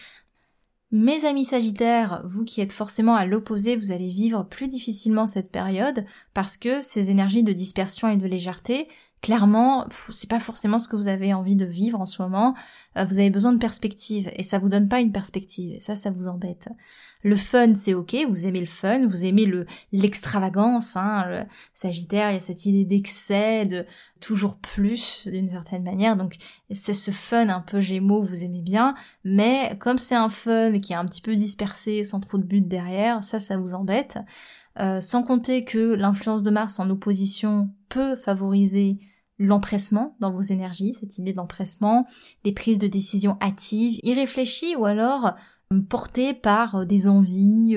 Mes 0.93 1.25
amis 1.27 1.45
Sagittaires, 1.45 2.23
vous 2.25 2.45
qui 2.45 2.61
êtes 2.61 2.73
forcément 2.73 3.17
à 3.17 3.27
l'opposé, 3.27 3.77
vous 3.77 3.91
allez 3.91 4.09
vivre 4.09 4.45
plus 4.45 4.69
difficilement 4.69 5.27
cette 5.27 5.51
période 5.51 6.07
parce 6.33 6.57
que 6.57 6.81
ces 6.81 7.11
énergies 7.11 7.43
de 7.43 7.53
dispersion 7.53 8.09
et 8.09 8.17
de 8.17 8.27
légèreté, 8.27 8.89
clairement, 9.23 9.87
c'est 10.11 10.29
pas 10.31 10.41
forcément 10.41 10.79
ce 10.79 10.89
que 10.89 10.97
vous 10.97 11.09
avez 11.09 11.35
envie 11.35 11.57
de 11.57 11.65
vivre 11.65 12.01
en 12.01 12.07
ce 12.07 12.23
moment. 12.23 12.55
Euh, 12.97 13.05
vous 13.05 13.19
avez 13.19 13.31
besoin 13.31 13.53
de 13.53 13.59
perspective 13.59 14.31
et 14.37 14.43
ça 14.43 14.59
vous 14.59 14.69
donne 14.69 14.89
pas 14.89 15.01
une 15.01 15.13
perspective 15.13 15.79
ça, 15.81 15.97
ça 15.97 16.11
vous 16.11 16.29
embête. 16.29 16.69
Le 17.25 17.35
fun, 17.35 17.75
c'est 17.75 17.95
ok, 17.95 18.17
vous 18.29 18.47
aimez 18.47 18.61
le 18.61 18.67
fun, 18.67 19.05
vous 19.05 19.25
aimez 19.25 19.45
le 19.45 19.67
l'extravagance, 19.91 20.97
hein, 20.97 21.27
le 21.29 21.43
Sagittaire, 21.75 22.31
il 22.31 22.35
y 22.35 22.37
a 22.37 22.41
cette 22.41 22.65
idée 22.65 22.85
d'excès, 22.85 23.67
de 23.67 23.85
toujours 24.21 24.57
plus 24.57 25.27
d'une 25.27 25.49
certaine 25.49 25.83
manière, 25.83 26.17
donc 26.17 26.37
c'est 26.71 26.95
ce 26.95 27.11
fun 27.11 27.49
un 27.49 27.61
peu 27.61 27.81
Gémeaux, 27.81 28.23
vous 28.23 28.45
aimez 28.45 28.63
bien, 28.63 28.95
mais 29.25 29.77
comme 29.81 29.99
c'est 29.99 30.15
un 30.15 30.29
fun 30.29 30.79
qui 30.79 30.93
est 30.93 30.97
un 30.97 31.07
petit 31.07 31.21
peu 31.21 31.35
dispersé, 31.35 32.05
sans 32.05 32.21
trop 32.21 32.39
de 32.39 32.45
but 32.45 32.67
derrière, 32.67 33.25
ça, 33.25 33.41
ça 33.41 33.57
vous 33.57 33.75
embête. 33.75 34.19
Euh, 34.81 35.01
sans 35.01 35.23
compter 35.23 35.65
que 35.65 35.95
l'influence 35.95 36.43
de 36.43 36.51
Mars 36.51 36.79
en 36.79 36.89
opposition 36.89 37.71
peut 37.89 38.15
favoriser 38.15 38.99
l'empressement 39.39 40.17
dans 40.21 40.31
vos 40.31 40.41
énergies, 40.41 40.95
cette 41.01 41.19
idée 41.19 41.33
d'empressement, 41.33 42.07
des 42.45 42.53
prises 42.53 42.79
de 42.79 42.87
décision 42.87 43.37
hâtives, 43.41 43.99
irréfléchies 44.03 44.77
ou 44.77 44.85
alors 44.85 45.35
euh, 45.73 45.81
portées 45.81 46.33
par 46.33 46.77
euh, 46.77 46.85
des 46.85 47.09
envies, 47.09 47.77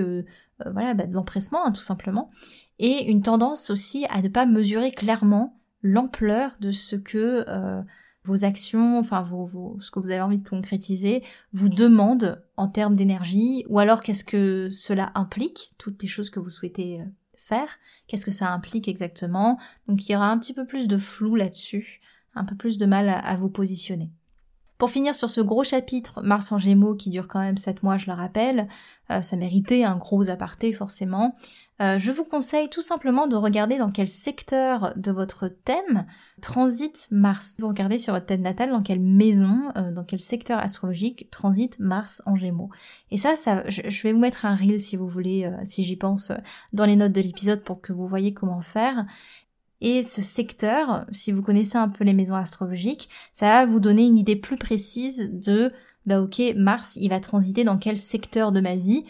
voilà, 0.72 0.94
bah, 0.94 1.08
de 1.08 1.14
l'empressement 1.14 1.66
hein, 1.66 1.72
tout 1.72 1.82
simplement, 1.82 2.30
et 2.78 3.10
une 3.10 3.24
tendance 3.24 3.72
aussi 3.72 4.06
à 4.10 4.22
ne 4.22 4.28
pas 4.28 4.46
mesurer 4.46 4.92
clairement 4.92 5.60
l'ampleur 5.82 6.52
de 6.60 6.72
ce 6.72 6.96
que 6.96 7.44
vos 8.24 8.46
actions, 8.46 9.00
enfin 9.00 9.22
vos, 9.22 9.78
ce 9.80 9.90
que 9.90 10.00
vous 10.00 10.10
avez 10.10 10.22
envie 10.22 10.40
de 10.40 10.48
concrétiser, 10.48 11.24
vous 11.54 11.70
demandent 11.70 12.44
en 12.56 12.68
termes 12.68 12.96
d'énergie, 12.96 13.66
ou 13.70 13.80
alors 13.80 14.02
qu'est-ce 14.02 14.24
que 14.24 14.70
cela 14.70 15.12
implique, 15.16 15.74
toutes 15.78 16.02
les 16.02 16.08
choses 16.08 16.30
que 16.30 16.40
vous 16.40 16.50
souhaitez 16.50 17.02
euh, 17.02 17.06
faire, 17.36 17.80
qu'est-ce 18.08 18.26
que 18.26 18.32
ça 18.32 18.52
implique 18.52 18.88
exactement. 18.88 19.58
Donc 19.88 20.08
il 20.08 20.12
y 20.12 20.16
aura 20.16 20.30
un 20.30 20.38
petit 20.38 20.54
peu 20.54 20.66
plus 20.66 20.88
de 20.88 20.98
flou 20.98 21.36
là-dessus, 21.36 22.00
un 22.36 22.46
peu 22.46 22.56
plus 22.56 22.78
de 22.78 22.86
mal 22.86 23.10
à, 23.10 23.36
vous 23.38 23.50
positionner. 23.50 24.12
Pour 24.78 24.90
finir 24.90 25.16
sur 25.16 25.30
ce 25.30 25.42
gros 25.42 25.64
chapitre 25.64 26.22
Mars 26.22 26.52
en 26.52 26.58
Gémeaux 26.58 26.96
qui 26.96 27.10
dure 27.10 27.28
quand 27.28 27.40
même 27.40 27.58
7 27.58 27.84
mois, 27.84 27.98
je 27.98 28.08
le 28.08 28.14
rappelle, 28.14 28.68
euh, 29.12 29.22
ça 29.22 29.36
méritait 29.36 29.84
un 29.84 29.96
gros 29.96 30.30
aparté 30.30 30.74
forcément. 30.74 31.36
Euh, 31.82 31.98
je 31.98 32.12
vous 32.12 32.24
conseille 32.24 32.70
tout 32.70 32.84
simplement 32.84 33.26
de 33.26 33.36
regarder 33.36 33.80
dans 33.80 33.90
quel 33.90 34.08
secteur 34.08 34.94
de 34.96 35.12
votre 35.12 35.48
thème 35.48 36.06
transite 36.40 37.08
Mars. 37.10 37.56
Vous 37.58 37.68
regardez 37.68 37.98
sur 37.98 38.14
votre 38.14 38.28
thème 38.28 38.42
natal 38.42 38.70
dans 38.70 38.84
quelle 38.84 39.00
maison, 39.00 39.72
euh, 39.78 39.92
dans 39.92 40.04
quel 40.04 40.20
secteur 40.20 40.60
astrologique 40.60 41.30
transite 41.32 41.80
Mars 41.80 42.22
en 42.28 42.36
Gémeaux. 42.36 42.70
Et 43.10 43.18
ça, 43.18 43.34
je, 43.68 44.04
vais 44.04 44.14
vous 44.14 44.20
mettre 44.20 44.46
un 44.46 44.56
reel 44.56 44.80
si 44.80 44.96
vous 44.96 45.08
voulez, 45.08 45.46
euh, 45.46 45.58
si 45.64 45.84
j'y 45.84 45.96
pense, 45.96 46.32
dans 46.72 46.86
les 46.86 46.96
notes 46.96 47.14
de 47.14 47.22
l'épisode 47.22 47.64
pour 47.64 47.82
que 47.82 47.94
vous 47.94 48.08
voyez 48.08 48.34
comment 48.34 48.62
faire. 48.62 49.06
Et 49.80 50.04
ce 50.04 50.22
secteur, 50.22 51.08
si 51.12 51.32
vous 51.32 51.42
connaissez 51.42 51.78
un 51.78 51.90
peu 51.90 52.04
les 52.04 52.14
maisons 52.14 52.36
astrologiques, 52.36 53.10
ça 53.34 53.48
va 53.48 53.66
vous 53.66 53.80
donner 53.80 54.06
une 54.06 54.18
idée 54.18 54.36
plus 54.36 54.58
précise 54.58 55.32
de 55.34 55.72
bah 56.06 56.22
ok, 56.22 56.42
Mars, 56.56 56.96
il 56.96 57.10
va 57.10 57.20
transiter 57.20 57.64
dans 57.64 57.78
quel 57.78 57.98
secteur 57.98 58.52
de 58.52 58.60
ma 58.60 58.76
vie 58.76 59.06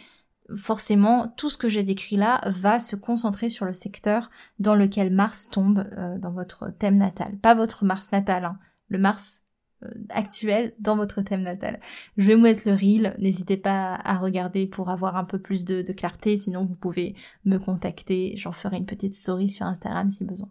forcément, 0.56 1.28
tout 1.38 1.50
ce 1.50 1.58
que 1.58 1.70
j'ai 1.70 1.84
décrit 1.84 2.16
là 2.16 2.42
va 2.46 2.80
se 2.80 2.96
concentrer 2.96 3.50
sur 3.50 3.66
le 3.66 3.74
secteur 3.74 4.30
dans 4.60 4.76
lequel 4.76 5.12
Mars 5.12 5.50
tombe 5.50 5.88
euh, 5.98 6.18
dans 6.18 6.32
votre 6.32 6.70
thème 6.80 6.98
natal. 6.98 7.38
Pas 7.38 7.56
votre 7.56 7.86
Mars 7.86 8.12
natal, 8.12 8.46
hein, 8.46 8.60
le 8.88 8.98
Mars 8.98 9.44
euh, 9.84 9.90
actuel 10.10 10.74
dans 10.80 10.96
votre 10.96 11.22
thème 11.22 11.42
natal. 11.42 11.80
Je 12.18 12.28
vais 12.28 12.36
vous 12.36 12.42
mettre 12.42 12.68
le 12.68 12.76
reel, 12.76 13.16
n'hésitez 13.20 13.58
pas 13.58 13.96
à 13.96 14.18
regarder 14.18 14.68
pour 14.68 14.90
avoir 14.90 15.16
un 15.18 15.26
peu 15.26 15.40
plus 15.40 15.66
de 15.66 15.82
clarté, 15.94 16.38
sinon 16.38 16.66
vous 16.66 16.76
pouvez 16.76 17.16
me 17.46 17.58
contacter, 17.58 18.34
j'en 18.38 18.52
ferai 18.52 18.78
une 18.78 18.86
petite 18.86 19.16
story 19.16 19.50
sur 19.50 19.66
Instagram 19.66 20.10
si 20.10 20.24
besoin. 20.26 20.50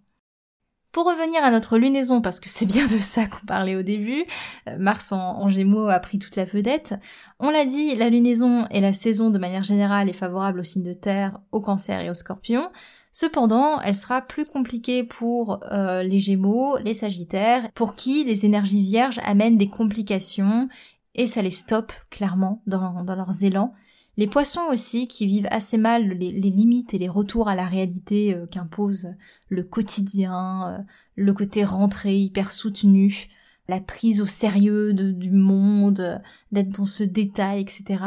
Pour 0.92 1.06
revenir 1.06 1.44
à 1.44 1.52
notre 1.52 1.78
lunaison, 1.78 2.20
parce 2.20 2.40
que 2.40 2.48
c'est 2.48 2.66
bien 2.66 2.86
de 2.86 2.98
ça 2.98 3.26
qu'on 3.26 3.46
parlait 3.46 3.76
au 3.76 3.82
début, 3.82 4.24
euh, 4.68 4.76
Mars 4.76 5.12
en, 5.12 5.48
Gémeaux 5.48 5.88
a 5.88 6.00
pris 6.00 6.18
toute 6.18 6.34
la 6.34 6.44
vedette. 6.44 6.96
On 7.38 7.50
l'a 7.50 7.64
dit, 7.64 7.94
la 7.94 8.10
lunaison 8.10 8.66
et 8.72 8.80
la 8.80 8.92
saison 8.92 9.30
de 9.30 9.38
manière 9.38 9.62
générale 9.62 10.08
est 10.08 10.14
favorable 10.14 10.60
aux 10.60 10.64
signes 10.64 10.82
de 10.82 10.92
terre, 10.92 11.38
au 11.52 11.60
cancer 11.60 12.00
et 12.00 12.10
au 12.10 12.14
scorpion. 12.14 12.70
Cependant, 13.12 13.80
elle 13.80 13.94
sera 13.94 14.20
plus 14.20 14.44
compliquée 14.44 15.04
pour 15.04 15.60
euh, 15.70 16.02
les 16.02 16.18
Gémeaux, 16.18 16.76
les 16.78 16.94
Sagittaires, 16.94 17.70
pour 17.74 17.94
qui 17.94 18.24
les 18.24 18.44
énergies 18.44 18.82
vierges 18.82 19.20
amènent 19.24 19.58
des 19.58 19.70
complications 19.70 20.68
et 21.14 21.26
ça 21.26 21.42
les 21.42 21.50
stoppe 21.50 21.92
clairement 22.10 22.62
dans, 22.66 23.04
dans 23.04 23.14
leurs 23.14 23.44
élans. 23.44 23.74
Les 24.16 24.26
poissons 24.26 24.66
aussi, 24.70 25.08
qui 25.08 25.26
vivent 25.26 25.48
assez 25.50 25.78
mal 25.78 26.08
les, 26.08 26.30
limites 26.32 26.94
et 26.94 26.98
les 26.98 27.08
retours 27.08 27.48
à 27.48 27.54
la 27.54 27.66
réalité 27.66 28.34
euh, 28.34 28.46
qu'impose 28.46 29.14
le 29.48 29.62
quotidien, 29.62 30.68
euh, 30.68 30.82
le 31.16 31.32
côté 31.32 31.64
rentré 31.64 32.18
hyper 32.18 32.50
soutenu, 32.50 33.28
la 33.68 33.80
prise 33.80 34.20
au 34.20 34.26
sérieux 34.26 34.92
du 34.92 35.30
monde, 35.30 36.20
d'être 36.50 36.70
dans 36.70 36.84
ce 36.84 37.04
détail, 37.04 37.60
etc. 37.60 38.02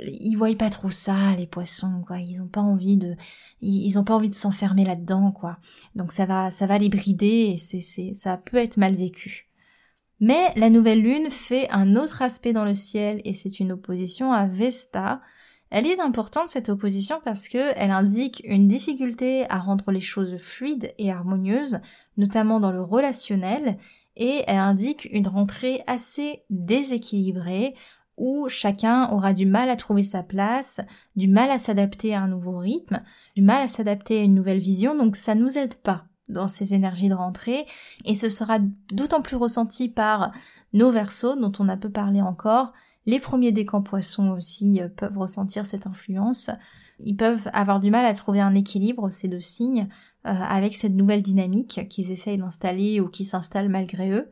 ils 0.00 0.36
voient 0.36 0.54
pas 0.54 0.68
trop 0.68 0.90
ça, 0.90 1.34
les 1.36 1.46
poissons, 1.46 2.02
quoi. 2.06 2.18
Ils 2.18 2.42
ont 2.42 2.48
pas 2.48 2.60
envie 2.60 2.98
de, 2.98 3.16
ils, 3.62 3.98
ont 3.98 4.04
pas 4.04 4.14
envie 4.14 4.28
de 4.28 4.34
s'enfermer 4.34 4.84
là-dedans, 4.84 5.32
quoi. 5.32 5.58
Donc 5.94 6.12
ça 6.12 6.26
va, 6.26 6.50
ça 6.50 6.66
va 6.66 6.78
les 6.78 6.90
brider 6.90 7.52
et 7.54 7.56
c'est, 7.56 7.80
c'est, 7.80 8.12
ça 8.12 8.36
peut 8.36 8.58
être 8.58 8.76
mal 8.76 8.94
vécu. 8.94 9.49
Mais 10.20 10.52
la 10.56 10.68
nouvelle 10.68 11.00
lune 11.00 11.30
fait 11.30 11.68
un 11.70 11.96
autre 11.96 12.20
aspect 12.20 12.52
dans 12.52 12.66
le 12.66 12.74
ciel 12.74 13.22
et 13.24 13.32
c'est 13.32 13.58
une 13.58 13.72
opposition 13.72 14.32
à 14.32 14.46
Vesta. 14.46 15.22
Elle 15.70 15.86
est 15.86 15.98
importante 15.98 16.50
cette 16.50 16.68
opposition 16.68 17.20
parce 17.24 17.48
que 17.48 17.72
elle 17.76 17.90
indique 17.90 18.42
une 18.44 18.68
difficulté 18.68 19.46
à 19.48 19.58
rendre 19.58 19.90
les 19.92 20.00
choses 20.00 20.36
fluides 20.36 20.92
et 20.98 21.10
harmonieuses, 21.10 21.80
notamment 22.18 22.60
dans 22.60 22.72
le 22.72 22.82
relationnel, 22.82 23.78
et 24.16 24.42
elle 24.46 24.58
indique 24.58 25.08
une 25.10 25.28
rentrée 25.28 25.82
assez 25.86 26.42
déséquilibrée 26.50 27.74
où 28.18 28.46
chacun 28.50 29.08
aura 29.12 29.32
du 29.32 29.46
mal 29.46 29.70
à 29.70 29.76
trouver 29.76 30.02
sa 30.02 30.22
place, 30.22 30.82
du 31.16 31.28
mal 31.28 31.50
à 31.50 31.58
s'adapter 31.58 32.14
à 32.14 32.20
un 32.20 32.28
nouveau 32.28 32.58
rythme, 32.58 33.02
du 33.34 33.40
mal 33.40 33.62
à 33.62 33.68
s'adapter 33.68 34.20
à 34.20 34.24
une 34.24 34.34
nouvelle 34.34 34.58
vision, 34.58 34.94
donc 34.94 35.16
ça 35.16 35.34
nous 35.34 35.56
aide 35.56 35.76
pas 35.76 36.09
dans 36.30 36.48
ces 36.48 36.74
énergies 36.74 37.08
de 37.08 37.14
rentrée 37.14 37.66
et 38.04 38.14
ce 38.14 38.28
sera 38.28 38.58
d'autant 38.92 39.22
plus 39.22 39.36
ressenti 39.36 39.88
par 39.88 40.32
nos 40.72 40.90
versos 40.90 41.36
dont 41.36 41.52
on 41.58 41.68
a 41.68 41.76
peu 41.76 41.90
parlé 41.90 42.20
encore. 42.20 42.72
Les 43.06 43.20
premiers 43.20 43.52
décans 43.52 43.82
poissons 43.82 44.30
aussi 44.30 44.80
euh, 44.80 44.88
peuvent 44.88 45.18
ressentir 45.18 45.66
cette 45.66 45.86
influence. 45.86 46.50
Ils 47.00 47.16
peuvent 47.16 47.48
avoir 47.52 47.80
du 47.80 47.90
mal 47.90 48.04
à 48.04 48.14
trouver 48.14 48.40
un 48.40 48.54
équilibre, 48.54 49.10
ces 49.10 49.28
deux 49.28 49.40
signes, 49.40 49.88
euh, 50.26 50.30
avec 50.30 50.74
cette 50.74 50.92
nouvelle 50.92 51.22
dynamique 51.22 51.88
qu'ils 51.88 52.10
essayent 52.10 52.38
d'installer 52.38 53.00
ou 53.00 53.08
qui 53.08 53.24
s'installe 53.24 53.68
malgré 53.68 54.10
eux. 54.10 54.30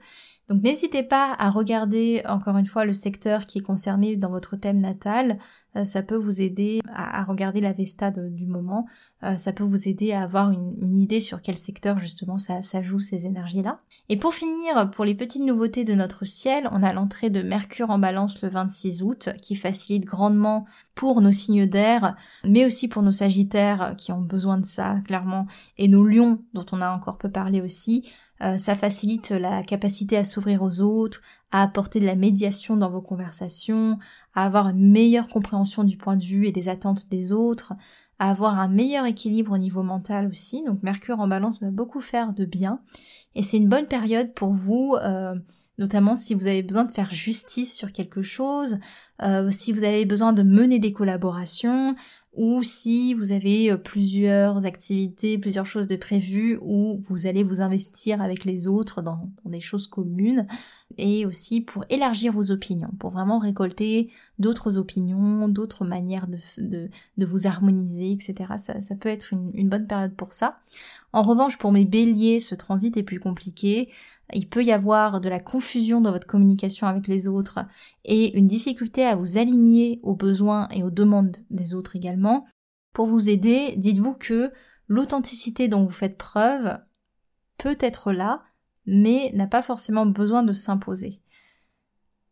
Donc 0.49 0.63
n'hésitez 0.63 1.03
pas 1.03 1.35
à 1.39 1.51
regarder 1.51 2.23
encore 2.27 2.57
une 2.57 2.67
fois 2.67 2.87
le 2.87 2.95
secteur 2.95 3.45
qui 3.45 3.59
est 3.59 3.63
concerné 3.63 4.17
dans 4.17 4.31
votre 4.31 4.57
thème 4.57 4.81
natal. 4.81 5.39
Euh, 5.77 5.85
ça 5.85 6.03
peut 6.03 6.17
vous 6.17 6.41
aider 6.41 6.81
à, 6.89 7.23
regarder 7.25 7.61
la 7.61 7.75
Vesta 7.75 8.11
du 8.11 8.47
moment. 8.47 8.87
Euh, 9.25 9.37
ça 9.37 9.53
peut 9.53 9.65
vous 9.65 9.89
aider 9.89 10.13
à 10.13 10.23
avoir 10.23 10.51
une, 10.51 10.97
idée 10.97 11.21
sur 11.21 11.43
quel 11.43 11.59
secteur 11.59 11.99
justement 11.99 12.39
ça, 12.39 12.63
ça 12.63 12.81
joue 12.81 12.99
ces 12.99 13.27
énergies-là. 13.27 13.81
Et 14.09 14.17
pour 14.17 14.33
finir, 14.33 14.91
pour 14.91 15.05
les 15.05 15.15
petites 15.15 15.43
nouveautés 15.43 15.85
de 15.85 15.95
notre 15.95 16.25
ciel, 16.25 16.67
on 16.73 16.83
a 16.83 16.95
l'entrée 16.95 17.29
de 17.29 17.43
Mercure 17.43 17.91
en 17.91 17.99
balance 17.99 18.41
le 18.41 18.49
26 18.49 19.03
août 19.03 19.29
qui 19.43 19.55
facilite 19.55 20.07
grandement 20.07 20.65
pour 20.95 21.21
nos 21.21 21.31
signes 21.31 21.67
d'air, 21.67 22.17
mais 22.43 22.65
aussi 22.65 22.89
pour 22.89 23.03
nos 23.03 23.13
sagittaires 23.13 23.95
qui 23.99 24.13
ont 24.13 24.23
besoin 24.23 24.57
de 24.57 24.67
ça 24.67 24.97
clairement, 25.05 25.47
et 25.77 25.89
nos 25.89 26.05
lions 26.05 26.43
dont 26.55 26.67
on 26.73 26.81
a 26.81 26.91
encore 26.91 27.19
peu 27.19 27.31
parlé 27.31 27.61
aussi. 27.61 28.09
Euh, 28.43 28.59
ça 28.59 28.75
facilite 28.75 29.31
la 29.31 29.63
capacité 29.63 30.17
à 30.17 30.25
s'ouvrir 30.25 30.63
aux 30.63 30.81
autres, 30.81 31.23
à 31.51 31.63
apporter 31.63 32.01
de 32.01 32.07
la 32.07 32.15
médiation 32.15 32.77
dans 32.77 32.91
vos 32.91 33.03
conversations, 33.03 33.99
à 34.35 34.45
avoir 34.45 34.69
une 34.69 34.91
meilleure 34.91 35.29
compréhension 35.29 35.85
du 35.85 35.97
point 35.97 36.17
de 36.17 36.25
vue 36.25 36.47
et 36.47 36.53
des 36.53 36.69
attentes 36.69 37.09
des 37.09 37.33
autres, 37.33 37.73
à 38.19 38.31
avoir 38.31 38.59
un 38.59 38.69
meilleur 38.69 39.07
équilibre 39.07 39.53
au 39.53 39.59
niveau 39.59 39.83
mental 39.83 40.27
aussi. 40.27 40.63
Donc 40.65 40.83
Mercure 40.83 41.21
en 41.21 41.29
balance 41.29 41.61
va 41.61 41.71
beaucoup 41.71 42.01
faire 42.01 42.33
de 42.33 42.45
bien. 42.45 42.81
Et 43.35 43.43
c'est 43.43 43.57
une 43.57 43.69
bonne 43.69 43.87
période 43.87 44.35
pour 44.35 44.53
vous, 44.53 44.97
euh, 45.01 45.35
notamment 45.79 46.17
si 46.17 46.35
vous 46.35 46.47
avez 46.47 46.63
besoin 46.63 46.85
de 46.85 46.91
faire 46.91 47.11
justice 47.11 47.75
sur 47.75 47.93
quelque 47.93 48.23
chose, 48.23 48.79
euh, 49.23 49.51
si 49.51 49.73
vous 49.73 49.85
avez 49.85 50.05
besoin 50.05 50.33
de 50.33 50.43
mener 50.43 50.79
des 50.79 50.93
collaborations, 50.93 51.97
ou 52.39 52.63
si 52.63 53.15
vous 53.15 53.33
avez 53.33 53.73
euh, 53.73 53.77
plusieurs 53.77 54.65
activités, 54.65 55.39
plusieurs 55.39 55.67
choses 55.67 55.89
de 55.89 55.97
prévues 55.97 56.57
où 56.63 57.03
vous 57.09 57.27
allez 57.27 57.43
vous 57.43 57.61
investir 57.61 58.23
avec 58.23 58.45
les 58.45 58.69
autres 58.69 59.03
dans, 59.03 59.29
des 59.45 59.61
choses 59.61 59.89
communes 59.89 60.47
et 60.99 61.27
aussi 61.27 61.61
pour 61.61 61.85
élargir 61.91 62.33
vos 62.33 62.53
opinions, 62.53 62.91
pour 63.01 63.11
vraiment 63.11 63.39
récolter 63.39 64.11
d'autres 64.39 64.79
opinions, 64.79 65.49
d'autres 65.49 65.85
manières 65.85 66.29
de, 66.29 66.89
de, 67.17 67.27
vous 67.27 67.49
harmoniser, 67.49 68.13
etc. 68.13 68.53
Ça, 68.57 68.81
ça 68.81 68.95
peut 68.95 69.09
être 69.09 69.33
une, 69.33 69.51
une 69.55 69.69
bonne 69.69 69.89
période 69.89 70.15
pour 70.15 70.33
ça. 70.33 70.61
En 71.13 71.23
revanche, 71.23 71.59
pour 71.59 71.73
mes 71.73 71.85
béliers, 71.85 72.39
ce 72.39 72.55
transit 72.55 72.97
est 72.97 73.03
plus 73.03 73.21
compliqué. 73.21 73.89
Il 74.35 74.49
peut 74.49 74.65
y 74.65 74.73
avoir 74.73 75.21
de 75.21 75.29
la 75.29 75.41
confusion 75.41 76.01
dans 76.01 76.13
votre 76.13 76.27
communication 76.27 76.87
avec 76.87 77.09
les 77.09 77.29
autres 77.29 77.61
et 78.05 78.37
une 78.37 78.47
difficulté 78.47 79.05
à 79.05 79.17
vous 79.17 79.39
aligner 79.39 80.01
aux 80.03 80.15
besoins 80.15 80.69
et 80.71 80.83
aux 80.83 80.91
demandes 80.91 81.37
des 81.51 81.75
autres 81.75 81.97
également. 81.97 82.47
Pour 82.93 83.07
vous 83.07 83.29
aider, 83.29 83.75
dites-vous 83.77 84.15
que 84.15 84.53
l'authenticité 84.87 85.69
dont 85.69 85.85
vous 85.85 85.91
faites 85.91 86.19
preuve 86.19 86.79
peut 87.57 87.77
être 87.81 88.13
là, 88.13 88.43
mais 88.87 89.33
n'a 89.35 89.47
pas 89.47 89.63
forcément 89.63 90.07
besoin 90.07 90.43
de 90.43 90.53
s'imposer. 90.53 91.23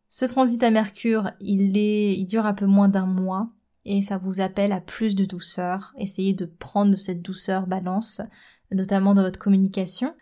Ce 0.09 0.25
transit 0.25 0.61
à 0.63 0.71
Mercure, 0.71 1.31
il 1.39 1.77
est, 1.77 2.17
il 2.17 2.25
dure 2.25 2.45
un 2.45 2.53
peu 2.53 2.65
moins 2.65 2.89
d'un 2.89 3.05
mois 3.05 3.49
et 3.85 4.01
ça 4.01 4.17
vous 4.17 4.39
appelle 4.39 4.71
à 4.71 4.81
plus 4.81 5.15
de 5.15 5.25
douceur. 5.25 5.93
Essayez 5.97 6.33
de 6.33 6.45
prendre 6.45 6.91
de 6.91 6.97
cette 6.97 7.21
douceur 7.21 7.67
balance, 7.67 8.21
notamment 8.71 9.13
dans 9.13 9.23
votre 9.23 9.39
communication, 9.39 10.13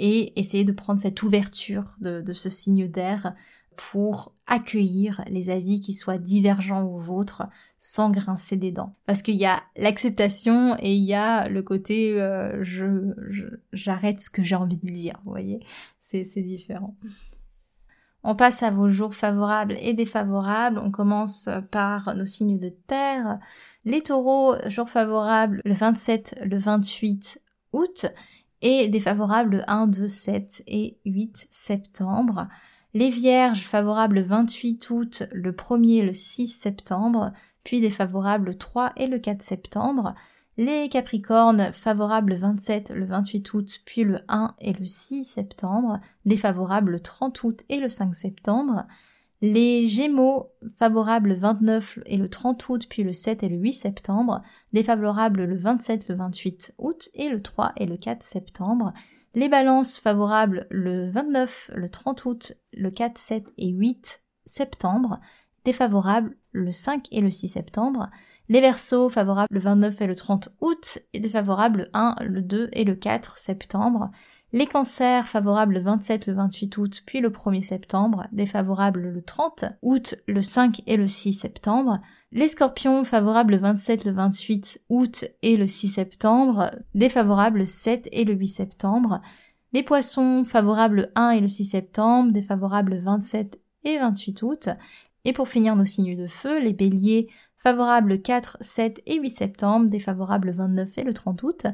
et 0.00 0.38
essayez 0.40 0.64
de 0.64 0.72
prendre 0.72 0.98
cette 0.98 1.22
ouverture 1.22 1.94
de, 2.00 2.32
ce 2.32 2.48
signe 2.48 2.88
d'air 2.88 3.34
pour 3.76 4.34
accueillir 4.46 5.22
les 5.28 5.50
avis 5.50 5.80
qui 5.80 5.92
soient 5.92 6.18
divergents 6.18 6.82
aux 6.82 6.96
vôtres 6.96 7.42
sans 7.78 8.10
grincer 8.10 8.56
des 8.56 8.72
dents. 8.72 8.96
Parce 9.06 9.22
qu'il 9.22 9.36
y 9.36 9.44
a 9.44 9.60
l'acceptation 9.76 10.76
et 10.80 10.94
il 10.94 11.04
y 11.04 11.14
a 11.14 11.48
le 11.48 11.62
côté 11.62 12.20
euh, 12.20 12.64
je 12.64 13.14
j'arrête 13.72 14.20
ce 14.20 14.30
que 14.30 14.42
j'ai 14.42 14.56
envie 14.56 14.78
de 14.78 14.90
dire, 14.90 15.20
vous 15.24 15.30
voyez, 15.30 15.60
c'est 16.00 16.24
différent. 16.42 16.96
On 18.22 18.34
passe 18.34 18.62
à 18.62 18.70
vos 18.70 18.90
jours 18.90 19.14
favorables 19.14 19.76
et 19.80 19.94
défavorables. 19.94 20.78
On 20.78 20.90
commence 20.90 21.48
par 21.70 22.14
nos 22.14 22.26
signes 22.26 22.58
de 22.58 22.68
terre. 22.68 23.38
Les 23.84 24.02
taureaux, 24.02 24.56
jours 24.66 24.90
favorables 24.90 25.62
le 25.64 25.72
27, 25.72 26.40
le 26.44 26.58
28 26.58 27.40
août 27.72 28.06
et 28.62 28.88
défavorables 28.88 29.56
le 29.56 29.70
1, 29.70 29.86
2, 29.86 30.08
7 30.08 30.62
et 30.66 30.98
8 31.04 31.48
septembre. 31.50 32.48
Les 32.92 33.10
vierges 33.10 33.62
favorables 33.62 34.16
le 34.16 34.22
28 34.22 34.90
août, 34.90 35.22
le 35.32 35.52
1er 35.52 36.04
le 36.04 36.12
6 36.12 36.48
septembre, 36.48 37.32
puis 37.62 37.80
défavorables 37.80 38.46
le 38.46 38.54
3 38.54 38.92
et 38.96 39.06
le 39.06 39.18
4 39.18 39.42
septembre. 39.42 40.14
Les 40.56 40.88
Capricornes 40.88 41.72
favorables 41.72 42.32
le 42.32 42.38
27, 42.38 42.90
le 42.90 43.06
28 43.06 43.54
août, 43.54 43.80
puis 43.86 44.04
le 44.04 44.18
1 44.28 44.54
et 44.60 44.72
le 44.72 44.84
6 44.84 45.24
septembre, 45.24 46.00
défavorables 46.26 46.92
le 46.92 47.00
30 47.00 47.42
août 47.44 47.62
et 47.68 47.78
le 47.78 47.88
5 47.88 48.14
septembre. 48.14 48.86
Les 49.42 49.86
Gémeaux 49.86 50.52
favorables 50.76 51.30
le 51.30 51.34
29 51.34 52.00
et 52.04 52.18
le 52.18 52.28
30 52.28 52.68
août, 52.68 52.86
puis 52.90 53.02
le 53.02 53.14
7 53.14 53.42
et 53.42 53.48
le 53.48 53.56
8 53.56 53.72
septembre, 53.72 54.42
défavorables 54.74 55.44
le 55.44 55.56
27, 55.56 56.08
le 56.08 56.14
28 56.14 56.74
août 56.76 57.08
et 57.14 57.30
le 57.30 57.40
3 57.40 57.72
et 57.76 57.86
le 57.86 57.96
4 57.96 58.22
septembre. 58.22 58.92
Les 59.34 59.48
balances 59.48 59.98
favorables 59.98 60.66
le 60.70 61.08
29, 61.08 61.70
le 61.74 61.88
30 61.88 62.24
août, 62.26 62.52
le 62.74 62.90
4, 62.90 63.16
7 63.16 63.54
et 63.56 63.68
8 63.68 64.22
septembre, 64.44 65.20
défavorables 65.64 66.36
le 66.52 66.70
5 66.70 67.06
et 67.10 67.22
le 67.22 67.30
6 67.30 67.48
septembre. 67.48 68.10
Les 68.50 68.60
versos 68.60 69.08
favorables 69.08 69.54
le 69.54 69.60
29 69.60 70.02
et 70.02 70.06
le 70.06 70.16
30 70.16 70.50
août 70.60 70.98
et 71.14 71.20
défavorables 71.20 71.80
le 71.80 71.88
1, 71.94 72.16
le 72.26 72.42
2 72.42 72.68
et 72.72 72.84
le 72.84 72.94
4 72.94 73.38
septembre. 73.38 74.10
Les 74.52 74.66
cancers 74.66 75.28
favorables 75.28 75.74
le 75.74 75.80
27, 75.80 76.26
le 76.26 76.32
28 76.32 76.76
août, 76.78 77.02
puis 77.06 77.20
le 77.20 77.30
1er 77.30 77.62
septembre, 77.62 78.26
défavorables 78.32 79.08
le 79.08 79.22
30 79.22 79.66
août, 79.82 80.16
le 80.26 80.42
5 80.42 80.82
et 80.88 80.96
le 80.96 81.06
6 81.06 81.34
septembre. 81.34 82.00
Les 82.32 82.48
scorpions 82.48 83.04
favorables 83.04 83.54
le 83.54 83.60
27, 83.60 84.06
le 84.06 84.10
28 84.10 84.82
août 84.88 85.24
et 85.42 85.56
le 85.56 85.66
6 85.66 85.88
septembre, 85.88 86.72
défavorables 86.94 87.60
le 87.60 87.64
7 87.64 88.08
et 88.10 88.24
le 88.24 88.34
8 88.34 88.48
septembre. 88.48 89.20
Les 89.72 89.84
poissons 89.84 90.44
favorables 90.44 90.96
le 90.96 91.12
1 91.14 91.30
et 91.30 91.40
le 91.40 91.48
6 91.48 91.66
septembre, 91.66 92.32
défavorables 92.32 92.94
le 92.94 93.00
27 93.00 93.60
et 93.84 93.98
28 93.98 94.42
août. 94.42 94.68
Et 95.24 95.32
pour 95.32 95.46
finir 95.46 95.76
nos 95.76 95.84
signes 95.84 96.16
de 96.16 96.26
feu, 96.26 96.58
les 96.60 96.72
béliers 96.72 97.28
favorables 97.56 98.08
le 98.08 98.16
4, 98.16 98.56
7 98.60 99.00
et 99.06 99.20
8 99.20 99.30
septembre, 99.30 99.90
défavorables 99.90 100.48
le 100.48 100.54
29 100.54 100.98
et 100.98 101.04
le 101.04 101.14
30 101.14 101.42
août. 101.44 101.66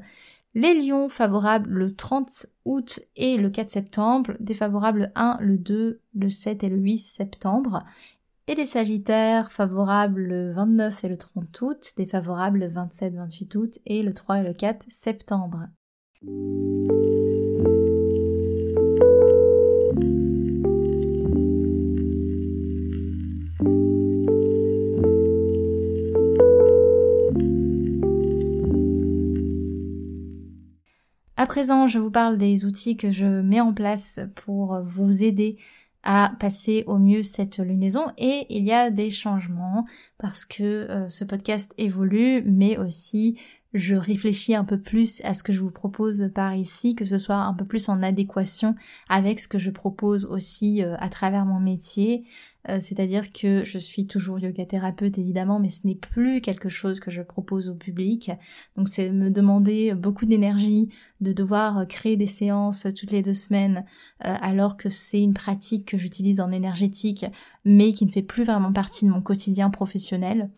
Les 0.59 0.73
lions 0.73 1.11
favorables 1.11 1.69
le 1.69 1.95
30 1.95 2.47
août 2.64 3.01
et 3.14 3.37
le 3.37 3.51
4 3.51 3.69
septembre, 3.69 4.33
défavorables 4.40 5.01
le 5.01 5.09
1, 5.14 5.37
le 5.42 5.59
2, 5.59 6.01
le 6.14 6.31
7 6.31 6.64
et 6.64 6.71
le 6.71 6.79
8 6.79 6.97
septembre. 6.97 7.85
Et 8.47 8.55
les 8.55 8.64
Sagittaires 8.64 9.53
favorables 9.53 10.23
le 10.23 10.53
29 10.53 11.05
et 11.05 11.09
le 11.09 11.19
30 11.19 11.61
août, 11.61 11.92
défavorables 11.99 12.61
le 12.61 12.69
27-28 12.69 13.59
août 13.59 13.79
et 13.85 14.03
le 14.03 14.14
3 14.14 14.38
et 14.38 14.45
le 14.45 14.55
4 14.55 14.87
septembre. 14.88 15.66
À 31.38 31.44
présent, 31.44 31.87
je 31.87 31.99
vous 31.99 32.11
parle 32.11 32.38
des 32.38 32.64
outils 32.64 32.96
que 32.96 33.11
je 33.11 33.27
mets 33.27 33.61
en 33.61 33.75
place 33.75 34.20
pour 34.37 34.81
vous 34.83 35.22
aider 35.22 35.59
à 36.03 36.33
passer 36.40 36.83
au 36.87 36.96
mieux 36.96 37.22
cette 37.22 37.59
lunaison. 37.59 38.07
Et 38.16 38.46
il 38.49 38.64
y 38.64 38.72
a 38.72 38.90
des 38.90 39.11
changements 39.11 39.85
parce 40.16 40.46
que 40.46 40.62
euh, 40.62 41.09
ce 41.11 41.25
podcast 41.25 41.75
évolue 41.77 42.42
mais 42.46 42.79
aussi 42.79 43.38
je 43.77 43.95
réfléchis 43.95 44.55
un 44.55 44.65
peu 44.65 44.81
plus 44.81 45.21
à 45.25 45.35
ce 45.35 45.43
que 45.43 45.53
je 45.53 45.61
vous 45.61 45.71
propose 45.71 46.31
par 46.35 46.55
ici, 46.55 46.95
que 46.95 47.05
ce 47.05 47.19
soit 47.19 47.37
un 47.37 47.55
peu 47.55 47.65
plus 47.65 47.89
en 47.89 48.03
adéquation 48.03 48.75
avec 49.09 49.39
ce 49.39 49.49
que 49.49 49.59
je 49.59 49.71
propose 49.71 50.25
aussi 50.27 50.83
euh, 50.83 50.97
à 50.99 51.09
travers 51.09 51.45
mon 51.45 51.61
métier, 51.61 52.25
euh, 52.69 52.79
c'est-à-dire 52.81 53.33
que 53.33 53.65
je 53.65 53.79
suis 53.79 54.07
toujours 54.07 54.39
yoga 54.39 54.65
thérapeute 54.65 55.19
évidemment, 55.19 55.61
mais 55.61 55.69
ce 55.69 55.87
n'est 55.87 55.95
plus 55.95 56.41
quelque 56.41 56.69
chose 56.69 57.01
que 57.01 57.11
je 57.11 57.23
propose 57.23 57.69
au 57.69 57.75
public. 57.75 58.31
Donc 58.77 58.89
c'est 58.89 59.11
me 59.11 59.31
demander 59.31 59.95
beaucoup 59.95 60.27
d'énergie 60.27 60.89
de 61.21 61.33
devoir 61.33 61.87
créer 61.87 62.17
des 62.17 62.27
séances 62.27 62.87
toutes 62.97 63.11
les 63.11 63.23
deux 63.23 63.35
semaines, 63.35 63.85
euh, 64.25 64.35
alors 64.41 64.77
que 64.77 64.89
c'est 64.89 65.21
une 65.21 65.35
pratique 65.35 65.87
que 65.87 65.99
j'utilise 65.99 66.41
en 66.41 66.51
énergétique, 66.51 67.27
mais 67.65 67.93
qui 67.93 68.07
ne 68.07 68.11
fait 68.11 68.23
plus 68.23 68.45
vraiment 68.45 68.73
partie 68.73 69.05
de 69.05 69.11
mon 69.11 69.23
quotidien 69.23 69.71
professionnel. 69.71 70.51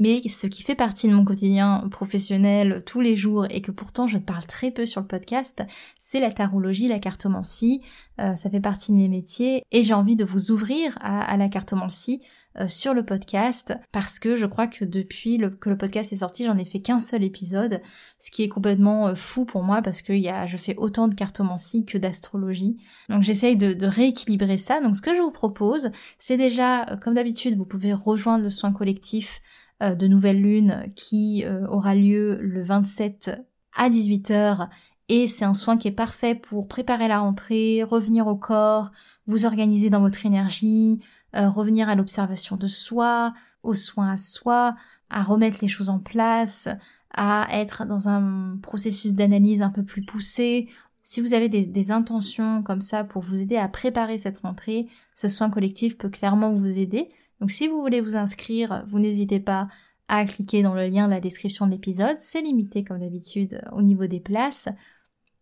Mais 0.00 0.20
ce 0.28 0.48
qui 0.48 0.62
fait 0.62 0.74
partie 0.74 1.08
de 1.08 1.14
mon 1.14 1.24
quotidien 1.24 1.86
professionnel 1.90 2.82
tous 2.84 3.00
les 3.00 3.16
jours 3.16 3.46
et 3.50 3.60
que 3.60 3.70
pourtant 3.70 4.08
je 4.08 4.18
parle 4.18 4.44
très 4.44 4.72
peu 4.72 4.86
sur 4.86 5.00
le 5.00 5.06
podcast, 5.06 5.62
c'est 6.00 6.20
la 6.20 6.32
tarologie, 6.32 6.88
la 6.88 6.98
cartomancie. 6.98 7.80
Euh, 8.20 8.34
ça 8.34 8.50
fait 8.50 8.60
partie 8.60 8.92
de 8.92 8.96
mes 8.96 9.08
métiers 9.08 9.62
et 9.70 9.82
j'ai 9.82 9.94
envie 9.94 10.16
de 10.16 10.24
vous 10.24 10.50
ouvrir 10.50 10.96
à, 11.00 11.36
la 11.36 11.48
cartomancie 11.48 12.22
euh, 12.60 12.66
sur 12.66 12.92
le 12.92 13.04
podcast 13.04 13.76
parce 13.92 14.18
que 14.18 14.34
je 14.36 14.46
crois 14.46 14.66
que 14.66 14.84
depuis 14.84 15.40
que 15.60 15.70
le 15.70 15.76
podcast 15.76 16.12
est 16.12 16.18
sorti, 16.18 16.44
j'en 16.44 16.58
ai 16.58 16.64
fait 16.64 16.80
qu'un 16.80 16.98
seul 16.98 17.22
épisode, 17.22 17.80
ce 18.18 18.32
qui 18.32 18.42
est 18.42 18.48
complètement 18.48 19.08
euh, 19.08 19.14
fou 19.14 19.44
pour 19.44 19.62
moi 19.62 19.80
parce 19.80 20.02
que 20.02 20.12
y 20.12 20.28
a, 20.28 20.48
je 20.48 20.56
fais 20.56 20.74
autant 20.76 21.06
de 21.06 21.14
cartomancie 21.14 21.84
que 21.84 21.98
d'astrologie. 21.98 22.78
Donc 23.08 23.22
j'essaye 23.22 23.56
de, 23.56 23.74
de, 23.74 23.86
rééquilibrer 23.86 24.58
ça. 24.58 24.80
Donc 24.80 24.96
ce 24.96 25.02
que 25.02 25.14
je 25.14 25.20
vous 25.20 25.32
propose, 25.32 25.90
c'est 26.18 26.36
déjà, 26.36 26.84
comme 27.00 27.14
d'habitude, 27.14 27.56
vous 27.56 27.66
pouvez 27.66 27.92
rejoindre 27.92 28.42
le 28.42 28.50
soin 28.50 28.72
collectif 28.72 29.40
euh, 29.82 29.94
de 29.94 30.06
nouvelle 30.06 30.40
lune 30.40 30.84
qui 30.94 31.44
euh, 31.44 31.66
aura 31.66 31.94
lieu 31.94 32.38
le 32.40 32.62
27 32.62 33.42
à 33.76 33.90
18h 33.90 34.68
et 35.08 35.26
c'est 35.26 35.44
un 35.44 35.54
soin 35.54 35.76
qui 35.76 35.88
est 35.88 35.92
parfait 35.92 36.34
pour 36.34 36.68
préparer 36.68 37.08
la 37.08 37.18
rentrée, 37.18 37.82
revenir 37.82 38.26
au 38.26 38.36
corps, 38.36 38.90
vous 39.26 39.46
organiser 39.46 39.90
dans 39.90 40.00
votre 40.00 40.24
énergie, 40.26 41.00
euh, 41.36 41.48
revenir 41.48 41.88
à 41.88 41.94
l'observation 41.94 42.56
de 42.56 42.66
soi, 42.66 43.34
aux 43.62 43.74
soins 43.74 44.12
à 44.12 44.16
soi, 44.16 44.76
à 45.10 45.22
remettre 45.22 45.58
les 45.60 45.68
choses 45.68 45.88
en 45.90 45.98
place, 45.98 46.68
à 47.12 47.46
être 47.50 47.84
dans 47.84 48.08
un 48.08 48.56
processus 48.62 49.14
d'analyse 49.14 49.60
un 49.60 49.70
peu 49.70 49.84
plus 49.84 50.02
poussé. 50.02 50.68
Si 51.02 51.20
vous 51.20 51.34
avez 51.34 51.48
des, 51.48 51.66
des, 51.66 51.90
intentions 51.90 52.62
comme 52.62 52.80
ça 52.80 53.04
pour 53.04 53.22
vous 53.22 53.40
aider 53.40 53.56
à 53.56 53.68
préparer 53.68 54.18
cette 54.18 54.38
rentrée, 54.38 54.86
ce 55.14 55.28
soin 55.28 55.50
collectif 55.50 55.98
peut 55.98 56.08
clairement 56.08 56.52
vous 56.52 56.78
aider. 56.78 57.10
Donc 57.40 57.50
si 57.50 57.68
vous 57.68 57.80
voulez 57.80 58.00
vous 58.00 58.16
inscrire, 58.16 58.84
vous 58.86 58.98
n'hésitez 58.98 59.40
pas 59.40 59.68
à 60.08 60.24
cliquer 60.24 60.62
dans 60.62 60.74
le 60.74 60.86
lien 60.86 61.06
de 61.06 61.12
la 61.12 61.20
description 61.20 61.66
de 61.66 61.72
l'épisode. 61.72 62.16
C'est 62.18 62.42
limité 62.42 62.84
comme 62.84 62.98
d'habitude 62.98 63.62
au 63.72 63.82
niveau 63.82 64.06
des 64.06 64.20
places. 64.20 64.68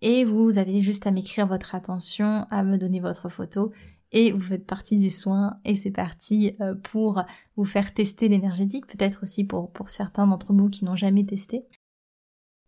Et 0.01 0.25
vous 0.25 0.59
avez 0.59 0.81
juste 0.81 1.07
à 1.07 1.11
m'écrire 1.11 1.47
votre 1.47 1.75
attention, 1.75 2.47
à 2.51 2.65
me 2.65 2.77
donner 2.77 3.01
votre 3.01 3.29
photo 3.29 3.73
et 4.13 4.31
vous 4.31 4.41
faites 4.41 4.67
partie 4.67 4.99
du 4.99 5.11
soin 5.11 5.59
et 5.65 5.75
c'est 5.75 5.91
parti 5.91 6.55
euh, 6.61 6.75
pour 6.75 7.23
vous 7.57 7.65
faire 7.65 7.95
tester 7.95 8.29
l'énergétique, 8.29 8.87
peut-être 8.87 9.23
aussi 9.23 9.45
pour, 9.45 9.73
pour 9.73 9.91
certains 9.91 10.27
d'entre 10.27 10.53
vous 10.53 10.69
qui 10.69 10.85
n'ont 10.85 10.97
jamais 10.97 11.25
testé. 11.25 11.65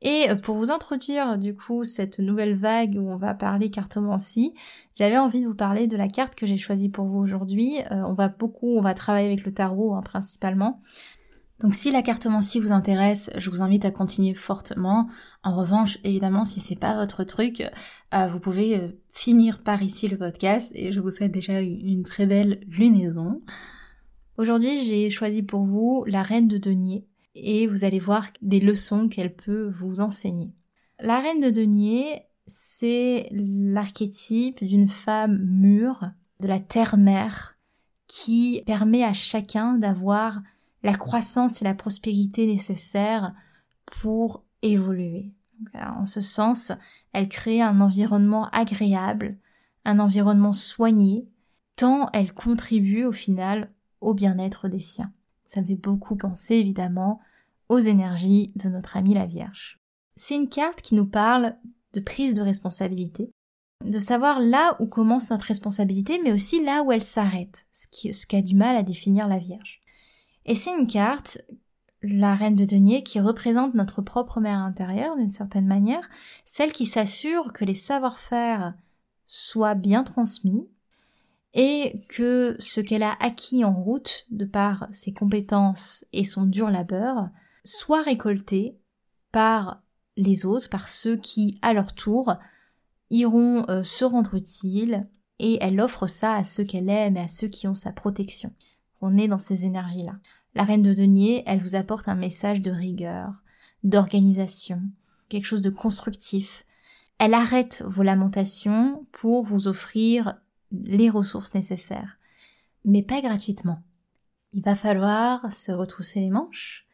Et 0.05 0.29
euh, 0.29 0.37
pour 0.37 0.57
vous 0.57 0.71
introduire 0.71 1.39
du 1.39 1.57
coup 1.57 1.83
cette 1.83 2.19
nouvelle 2.19 2.55
vague 2.55 2.97
où 2.97 3.11
on 3.11 3.17
va 3.17 3.35
parler 3.35 3.71
cartomancie, 3.71 4.55
j'avais 4.95 5.19
envie 5.19 5.41
de 5.41 5.47
vous 5.47 5.55
parler 5.55 5.87
de 5.87 5.97
la 5.97 6.09
carte 6.09 6.35
que 6.35 6.47
j'ai 6.47 6.59
choisie 6.59 6.91
pour 6.91 7.07
vous 7.07 7.19
aujourd'hui. 7.19 7.79
Euh, 7.91 8.03
on 8.07 8.13
va 8.13 8.29
beaucoup, 8.29 8.77
on 8.77 8.83
va 8.83 8.93
travailler 8.95 9.27
avec 9.27 9.45
le 9.45 9.53
tarot 9.53 9.95
hein, 9.95 10.03
principalement. 10.03 10.83
Donc 11.61 11.75
si 11.75 11.91
la 11.91 12.03
cartomancie 12.03 12.61
vous 12.61 12.73
intéresse, 12.73 13.31
je 13.37 13.49
vous 13.49 13.63
invite 13.63 13.87
à 13.87 13.91
continuer 13.91 14.35
fortement. 14.35 15.09
En 15.43 15.57
revanche, 15.57 15.99
évidemment, 16.05 16.45
si 16.45 16.61
c'est 16.61 16.79
pas 16.79 16.95
votre 16.95 17.25
truc, 17.25 17.63
euh, 18.13 18.27
vous 18.27 18.41
pouvez 18.41 19.01
finir 19.11 19.63
par 19.63 19.83
ici 19.83 20.09
le 20.09 20.19
podcast 20.19 20.71
et 20.75 20.93
je 20.93 21.01
vous 21.01 21.11
souhaite 21.11 21.33
déjà 21.33 21.61
une 21.61 22.03
très 22.03 22.27
belle 22.27 22.61
lunaison. 22.67 23.41
Aujourd'hui, 24.37 24.85
j'ai 24.85 25.09
choisi 25.09 25.43
pour 25.43 25.65
vous 25.65 26.05
la 26.07 26.23
reine 26.23 26.49
de 26.49 26.59
denier 26.59 27.07
et 27.35 27.67
vous 27.67 27.85
allez 27.85 27.99
voir 27.99 28.27
des 28.43 28.61
leçons 28.61 29.09
qu'elle 29.09 29.35
peut 29.35 29.69
vous 29.69 30.01
enseigner. 30.01 30.53
La 31.01 31.21
reine 31.21 31.41
de 31.41 31.51
denier, 31.51 32.23
c'est 32.47 33.29
l'archétype 33.33 34.63
d'une 34.63 34.89
femme 34.89 35.39
mûre, 35.45 36.11
de 36.41 36.49
la 36.49 36.61
terre-mère, 36.61 37.57
qui 38.07 38.63
permet 38.67 39.03
à 39.03 39.13
chacun 39.13 39.75
d'avoir 39.75 40.43
la 40.83 40.95
croissance 40.95 41.63
et 41.63 41.65
la 41.65 41.75
prospérité 41.75 42.47
nécessaires 42.47 43.35
pour 43.87 44.45
évoluer. 44.63 45.33
en 45.75 46.07
ce 46.07 46.21
sens, 46.21 46.73
elle 47.13 47.29
crée 47.29 47.63
un 47.63 47.81
environnement 47.81 48.49
agréable, 48.51 49.37
un 49.85 49.99
environnement 49.99 50.53
soigné, 50.53 51.27
tant 51.77 52.11
elle 52.13 52.33
contribue 52.33 53.05
au 53.05 53.13
final 53.13 53.73
au 54.01 54.15
bien-être 54.15 54.69
des 54.69 54.79
siens. 54.79 55.13
Ça 55.55 55.63
fait 55.63 55.77
beaucoup 55.77 56.17
penser 56.17 56.57
évidemment 56.57 57.21
aux 57.69 57.79
énergies 57.79 58.51
de 58.57 58.69
notre 58.69 58.97
amie 58.97 59.15
la 59.15 59.27
Vierge. 59.27 59.79
C'est 60.17 60.35
une 60.35 60.49
carte 60.49 60.83
qui 60.83 60.97
nous 60.97 61.07
parle 61.07 61.55
de 61.93 62.01
prise 62.01 62.35
de 62.35 62.43
responsabilité, 62.43 63.31
de 63.85 63.99
savoir 64.01 64.41
là 64.41 64.77
où 64.81 64.89
commence 64.89 65.31
notre 65.31 65.47
responsabilité, 65.47 66.21
mais 66.25 66.33
aussi 66.33 66.65
là 66.65 66.83
où 66.83 66.91
elle 66.91 67.05
s'arrête, 67.05 67.67
ce 67.71 67.87
qui, 67.87 68.13
ce 68.13 68.27
qui 68.27 68.35
a 68.35 68.43
du 68.43 68.57
mal 68.57 68.75
à 68.75 68.83
définir 68.83 69.29
la 69.29 69.39
Vierge. 69.39 69.81
Et 70.45 70.57
c'est 70.57 70.77
une 70.77 70.89
carte, 70.89 71.39
la 72.03 72.35
reine 72.35 72.57
de 72.57 72.65
denier, 72.65 73.05
qui 73.05 73.21
représente 73.21 73.75
notre 73.75 74.03
propre 74.03 74.41
mère 74.41 74.59
intérieure 74.59 75.17
d'une 75.17 75.31
certaine 75.31 75.67
manière, 75.67 76.09
celle 76.45 76.73
qui 76.73 76.87
s'assure 76.87 77.53
que 77.53 77.65
les 77.65 77.75
savoir-faire 77.75 78.75
soient 79.29 79.77
bien 79.77 80.03
transmis 80.03 80.69
et 81.55 82.05
que 82.09 82.57
ce 82.59 82.81
qu'elle 82.81 83.05
a 83.05 83.17
acquis 83.21 83.65
en 83.65 83.73
route, 83.73 84.27
de 84.31 84.45
par 84.45 84.89
ses 84.93 85.13
compétences 85.13 86.05
et 86.13 86.25
son 86.25 86.45
dur 86.45 86.69
labeur, 86.71 87.29
soit 87.65 88.03
récolté 88.03 88.77
par 89.31 89.83
les 90.17 90.45
autres, 90.45 90.69
par 90.69 90.89
ceux 90.89 91.17
qui, 91.17 91.59
à 91.63 91.73
leur 91.73 91.95
tour, 91.95 92.35
iront 93.11 93.65
euh, 93.69 93.85
se 93.85 94.05
rendre 94.05 94.35
utiles, 94.35 95.09
et 95.39 95.59
elle 95.61 95.81
offre 95.81 96.07
ça 96.07 96.35
à 96.35 96.45
ceux 96.45 96.65
qu'elle 96.65 96.89
aime 96.89 97.17
et 97.17 97.21
à 97.21 97.29
ceux 97.29 97.49
qui 97.49 97.67
ont 97.67 97.75
sa 97.75 97.93
protection. 97.93 98.53
On 99.01 99.17
est 99.17 99.29
dans 99.29 99.39
ces 99.39 99.65
énergies-là. 99.65 100.19
La 100.55 100.63
reine 100.63 100.83
de 100.83 100.95
denier, 100.95 101.43
elle 101.47 101.61
vous 101.61 101.75
apporte 101.75 102.09
un 102.09 102.15
message 102.15 102.63
de 102.63 102.71
rigueur, 102.71 103.43
d'organisation, 103.83 104.81
quelque 105.29 105.47
chose 105.47 105.63
de 105.63 105.71
constructif. 105.71 106.65
Elle 107.19 107.35
arrête 107.35 107.83
vos 107.87 108.03
lamentations 108.03 109.07
pour 109.13 109.45
vous 109.45 109.67
offrir 109.69 110.35
les 110.85 111.11
ressources 111.11 111.55
nécessaires, 111.55 112.19
mais 112.85 113.03
pas 113.03 113.21
gratuitement. 113.21 113.83
Il 114.53 114.63
va 114.63 114.75
falloir 114.75 115.53
se 115.53 115.73
retrousser 115.73 116.21
les 116.21 116.31
manches 116.31 116.87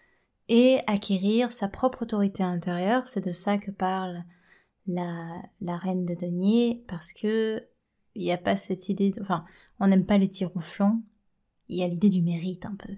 et 0.49 0.81
acquérir 0.87 1.53
sa 1.53 1.69
propre 1.69 2.03
autorité 2.03 2.43
intérieure. 2.43 3.07
C'est 3.07 3.25
de 3.25 3.33
ça 3.33 3.59
que 3.59 3.71
parle 3.71 4.25
la, 4.87 5.43
la 5.61 5.77
reine 5.77 6.05
de 6.05 6.15
denier, 6.15 6.85
parce 6.89 7.13
que 7.13 7.65
il 8.15 8.23
n'y 8.23 8.33
a 8.33 8.39
pas 8.39 8.57
cette 8.57 8.89
idée, 8.89 9.11
de, 9.11 9.23
enfin, 9.23 9.45
on 9.79 9.87
n'aime 9.87 10.07
pas 10.07 10.19
les 10.19 10.31
flanc. 10.59 11.01
Il 11.69 11.79
y 11.79 11.85
a 11.85 11.89
l'idée 11.89 12.09
du 12.09 12.23
mérite 12.23 12.67
un 12.67 12.75
peu. 12.75 12.93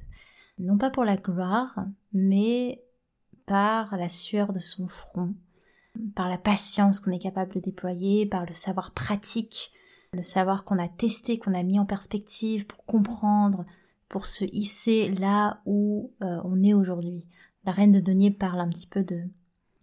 Non 0.58 0.78
pas 0.78 0.90
pour 0.90 1.04
la 1.04 1.16
gloire, 1.16 1.86
mais 2.12 2.82
par 3.46 3.96
la 3.96 4.08
sueur 4.08 4.52
de 4.52 4.58
son 4.58 4.88
front, 4.88 5.34
par 6.14 6.28
la 6.28 6.38
patience 6.38 7.00
qu'on 7.00 7.10
est 7.10 7.18
capable 7.18 7.54
de 7.54 7.60
déployer, 7.60 8.26
par 8.26 8.46
le 8.46 8.54
savoir 8.54 8.92
pratique 8.92 9.71
le 10.12 10.22
savoir 10.22 10.64
qu'on 10.64 10.78
a 10.78 10.88
testé, 10.88 11.38
qu'on 11.38 11.54
a 11.54 11.62
mis 11.62 11.78
en 11.78 11.86
perspective 11.86 12.66
pour 12.66 12.84
comprendre, 12.84 13.64
pour 14.08 14.26
se 14.26 14.44
hisser 14.52 15.08
là 15.08 15.62
où 15.64 16.12
euh, 16.22 16.40
on 16.44 16.62
est 16.62 16.74
aujourd'hui. 16.74 17.26
La 17.64 17.72
reine 17.72 17.92
de 17.92 18.00
denier 18.00 18.30
parle 18.30 18.60
un 18.60 18.68
petit 18.68 18.86
peu 18.86 19.04
de, 19.04 19.22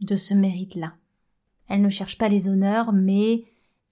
de 0.01 0.15
ce 0.15 0.35
mérite-là. 0.35 0.93
Elle 1.67 1.81
ne 1.81 1.89
cherche 1.89 2.17
pas 2.17 2.29
les 2.29 2.47
honneurs, 2.47 2.93
mais 2.93 3.45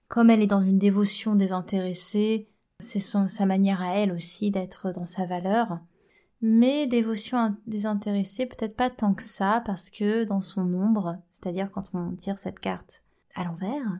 comme 0.06 0.30
elle 0.30 0.42
est 0.42 0.46
dans 0.46 0.62
une 0.62 0.78
dévotion 0.78 1.34
désintéressée, 1.34 2.48
c'est 2.78 3.00
sa 3.00 3.46
manière 3.46 3.82
à 3.82 3.96
elle 3.96 4.12
aussi 4.12 4.52
d'être 4.52 4.92
dans 4.92 5.06
sa 5.06 5.26
valeur. 5.26 5.80
Mais 6.40 6.86
dévotion 6.86 7.56
désintéressée, 7.66 8.46
peut-être 8.46 8.76
pas 8.76 8.90
tant 8.90 9.12
que 9.12 9.24
ça, 9.24 9.60
parce 9.66 9.90
que 9.90 10.22
dans 10.22 10.40
son 10.40 10.72
ombre, 10.72 11.18
c'est-à-dire 11.32 11.72
quand 11.72 11.90
on 11.94 12.14
tire 12.14 12.38
cette 12.38 12.60
carte 12.60 13.02
à 13.34 13.42
l'envers, 13.42 13.98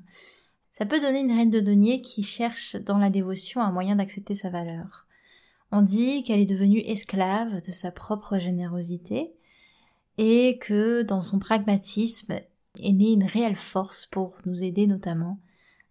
ça 0.79 0.87
peut 0.87 1.01
donner 1.01 1.21
une 1.21 1.33
reine 1.33 1.51
de 1.51 1.59
denier 1.59 2.03
qui 2.03 2.23
cherche 2.23 2.77
dans 2.77 2.99
la 2.99 3.11
dévotion 3.11 3.61
un 3.61 3.73
moyen 3.73 3.97
d'accepter 3.97 4.37
sa 4.37 4.49
valeur. 4.49 5.09
On 5.73 5.83
dit 5.83 6.23
qu'elle 6.23 6.39
est 6.39 6.47
devenue 6.47 6.79
esclave 6.79 7.61
de 7.63 7.73
sa 7.73 7.91
propre 7.91 8.39
générosité 8.39 9.35
et 10.19 10.57
que 10.59 11.03
dans 11.03 11.21
son 11.21 11.41
pragmatisme 11.41 12.37
est 12.81 12.93
née 12.93 13.13
une 13.13 13.25
réelle 13.25 13.57
force 13.57 14.07
pour 14.07 14.39
nous 14.47 14.63
aider 14.63 14.87
notamment 14.87 15.41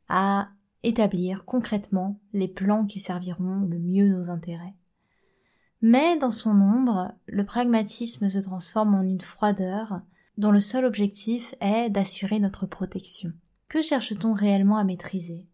à 0.08 0.52
établir 0.84 1.43
concrètement 1.43 2.21
les 2.32 2.47
plans 2.47 2.86
qui 2.86 3.00
serviront 3.00 3.60
le 3.60 3.80
mieux 3.80 4.08
nos 4.08 4.30
intérêts. 4.30 4.76
Mais 5.82 6.17
dans 6.17 6.32
son 6.32 6.62
ombre, 6.62 7.12
le 7.28 7.45
pragmatisme 7.45 8.30
se 8.30 8.39
transforme 8.39 8.95
en 8.95 9.02
une 9.02 9.19
froideur 9.19 10.00
dont 10.38 10.52
le 10.52 10.62
seul 10.62 10.86
objectif 10.86 11.56
est 11.60 11.89
d'assurer 11.89 12.39
notre 12.39 12.65
protection. 12.65 13.34
Que 13.69 13.82
cherche-t-on 13.82 14.32
réellement 14.32 14.77
à 14.77 14.86
maîtriser? 14.86 15.45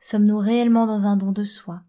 Sommes-nous 0.00 0.38
réellement 0.38 0.86
dans 0.86 1.06
un 1.06 1.16
don 1.16 1.32
de 1.32 1.42
soi? 1.42 1.80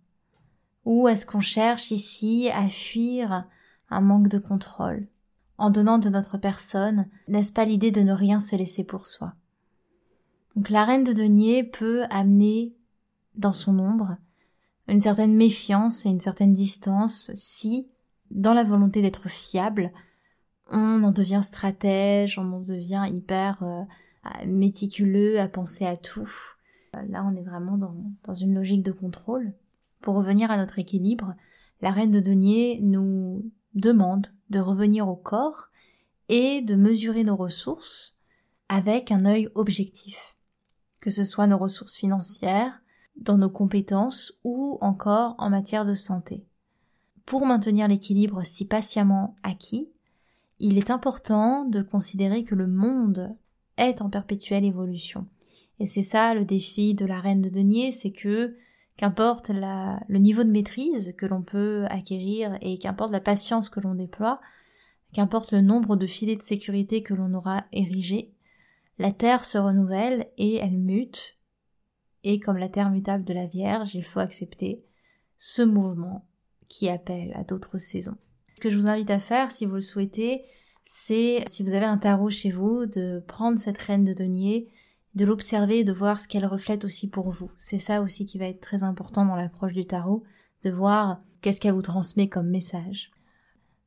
Ou 0.86 1.10
est-ce 1.10 1.26
qu'on 1.26 1.42
cherche 1.42 1.92
ici 1.92 2.50
à 2.54 2.70
fuir 2.70 3.46
un 3.90 4.02
manque 4.02 4.30
de 4.30 4.40
contrôle? 4.40 5.08
En 5.58 5.70
donnant 5.70 5.98
de 5.98 6.10
notre 6.10 6.38
personne, 6.38 7.08
n'est-ce 7.28 7.52
pas 7.52 7.66
l'idée 7.66 7.92
de 7.92 8.02
ne 8.02 8.14
rien 8.14 8.40
se 8.40 8.56
laisser 8.56 8.86
pour 8.86 9.06
soi? 9.06 9.34
Donc 10.56 10.70
la 10.70 10.86
reine 10.86 11.04
de 11.04 11.14
denier 11.14 11.64
peut 11.64 12.04
amener 12.10 12.74
dans 13.36 13.54
son 13.54 13.80
ombre 13.80 14.16
une 14.88 15.02
certaine 15.02 15.36
méfiance 15.36 16.06
et 16.06 16.10
une 16.10 16.20
certaine 16.22 16.54
distance 16.54 17.32
si, 17.34 17.92
dans 18.30 18.54
la 18.54 18.64
volonté 18.64 19.02
d'être 19.02 19.30
fiable, 19.30 19.92
on 20.70 21.04
en 21.04 21.12
devient 21.12 21.42
stratège, 21.44 22.40
on 22.40 22.54
en 22.54 22.62
devient 22.62 23.06
hyper 23.12 23.62
euh, 23.62 23.84
méticuleux, 24.46 25.40
à 25.40 25.48
penser 25.48 25.86
à 25.86 25.98
tout. 25.98 26.32
Là, 26.94 27.26
on 27.26 27.36
est 27.36 27.44
vraiment 27.44 27.78
dans, 27.78 27.96
dans 28.24 28.34
une 28.34 28.54
logique 28.54 28.84
de 28.84 28.92
contrôle. 28.92 29.54
Pour 30.02 30.16
revenir 30.16 30.52
à 30.52 30.58
notre 30.58 30.80
équilibre, 30.80 31.36
la 31.82 31.92
reine 31.92 32.12
de 32.12 32.20
denier 32.20 32.80
nous 32.82 33.52
demande 33.74 34.28
de 34.50 34.60
revenir 34.60 35.08
au 35.08 35.16
corps 35.16 35.70
et 36.30 36.62
de 36.62 36.76
mesurer 36.76 37.24
nos 37.24 37.36
ressources 37.36 38.18
avec 38.70 39.12
un 39.12 39.26
œil 39.26 39.50
objectif, 39.56 40.38
que 41.02 41.12
ce 41.12 41.26
soit 41.26 41.48
nos 41.48 41.58
ressources 41.58 41.96
financières, 41.96 42.82
dans 43.18 43.38
nos 43.38 43.50
compétences 43.50 44.40
ou 44.44 44.78
encore 44.82 45.36
en 45.38 45.50
matière 45.50 45.86
de 45.86 45.96
santé. 45.96 46.46
Pour 47.26 47.46
maintenir 47.46 47.88
l'équilibre 47.88 48.44
si 48.44 48.66
patiemment 48.66 49.36
acquis, 49.44 49.92
il 50.60 50.78
est 50.78 50.90
important 50.90 51.66
de 51.66 51.82
considérer 51.82 52.44
que 52.44 52.56
le 52.56 52.68
monde 52.68 53.36
est 53.78 54.02
en 54.02 54.10
perpétuelle 54.10 54.66
évolution. 54.66 55.28
Et 55.80 55.88
c'est 55.88 56.04
ça 56.04 56.34
le 56.34 56.46
défi 56.46 56.94
de 56.94 57.06
la 57.06 57.20
reine 57.20 57.42
de 57.42 57.50
denier, 57.50 57.92
c'est 57.92 58.12
que 58.12 58.56
qu'importe 58.98 59.50
le 59.50 60.18
niveau 60.20 60.44
de 60.44 60.52
maîtrise 60.52 61.16
que 61.18 61.26
l'on 61.26 61.42
peut 61.42 61.86
acquérir 61.90 62.58
et 62.62 62.78
qu'importe 62.78 63.12
la 63.12 63.20
patience 63.20 63.70
que 63.70 63.80
l'on 63.80 63.96
déploie, 63.96 64.40
qu'importe 65.14 65.52
le 65.52 65.62
nombre 65.62 65.96
de 65.96 66.06
filets 66.06 66.36
de 66.36 66.44
sécurité 66.44 67.02
que 67.02 67.14
l'on 67.14 67.34
aura 67.34 67.66
érigés, 67.72 68.34
la 69.00 69.12
Terre 69.12 69.46
se 69.46 69.58
renouvelle 69.58 70.28
et 70.38 70.56
elle 70.58 70.78
mute, 70.78 71.40
et 72.24 72.40
comme 72.40 72.58
la 72.58 72.70
Terre 72.70 72.92
mutable 72.92 73.24
de 73.24 73.34
la 73.34 73.48
Vierge, 73.48 73.96
il 73.96 74.04
faut 74.04 74.20
accepter 74.20 74.86
ce 75.38 75.64
mouvement 75.64 76.28
qui 76.68 76.88
appelle 76.88 77.32
à 77.34 77.44
d'autres 77.44 77.80
saisons. 77.80 78.18
Ce 78.56 78.62
que 78.62 78.70
je 78.70 78.78
vous 78.78 78.88
invite 78.88 79.10
à 79.10 79.20
faire, 79.20 79.52
si 79.52 79.66
vous 79.66 79.76
le 79.76 79.82
souhaitez, 79.82 80.44
c'est, 80.84 81.44
si 81.48 81.64
vous 81.64 81.74
avez 81.74 81.86
un 81.86 81.98
tarot 81.98 82.30
chez 82.30 82.50
vous, 82.50 82.86
de 82.86 83.24
prendre 83.28 83.60
cette 83.60 83.78
reine 83.78 84.04
de 84.04 84.14
denier, 84.14 84.70
de 85.16 85.26
l'observer 85.26 85.84
de 85.84 85.92
voir 85.92 86.20
ce 86.20 86.28
qu'elle 86.28 86.46
reflète 86.46 86.86
aussi 86.86 87.10
pour 87.10 87.30
vous. 87.32 87.52
C'est 87.58 87.80
ça 87.80 88.02
aussi 88.02 88.26
qui 88.26 88.38
va 88.38 88.46
être 88.46 88.62
très 88.62 88.84
important 88.84 89.26
dans 89.26 89.36
l'approche 89.36 89.74
du 89.74 89.86
tarot, 89.86 90.24
de 90.64 90.70
voir 90.70 91.22
qu'est-ce 91.42 91.60
qu'elle 91.60 91.74
vous 91.74 91.82
transmet 91.82 92.30
comme 92.30 92.50
message. 92.50 93.12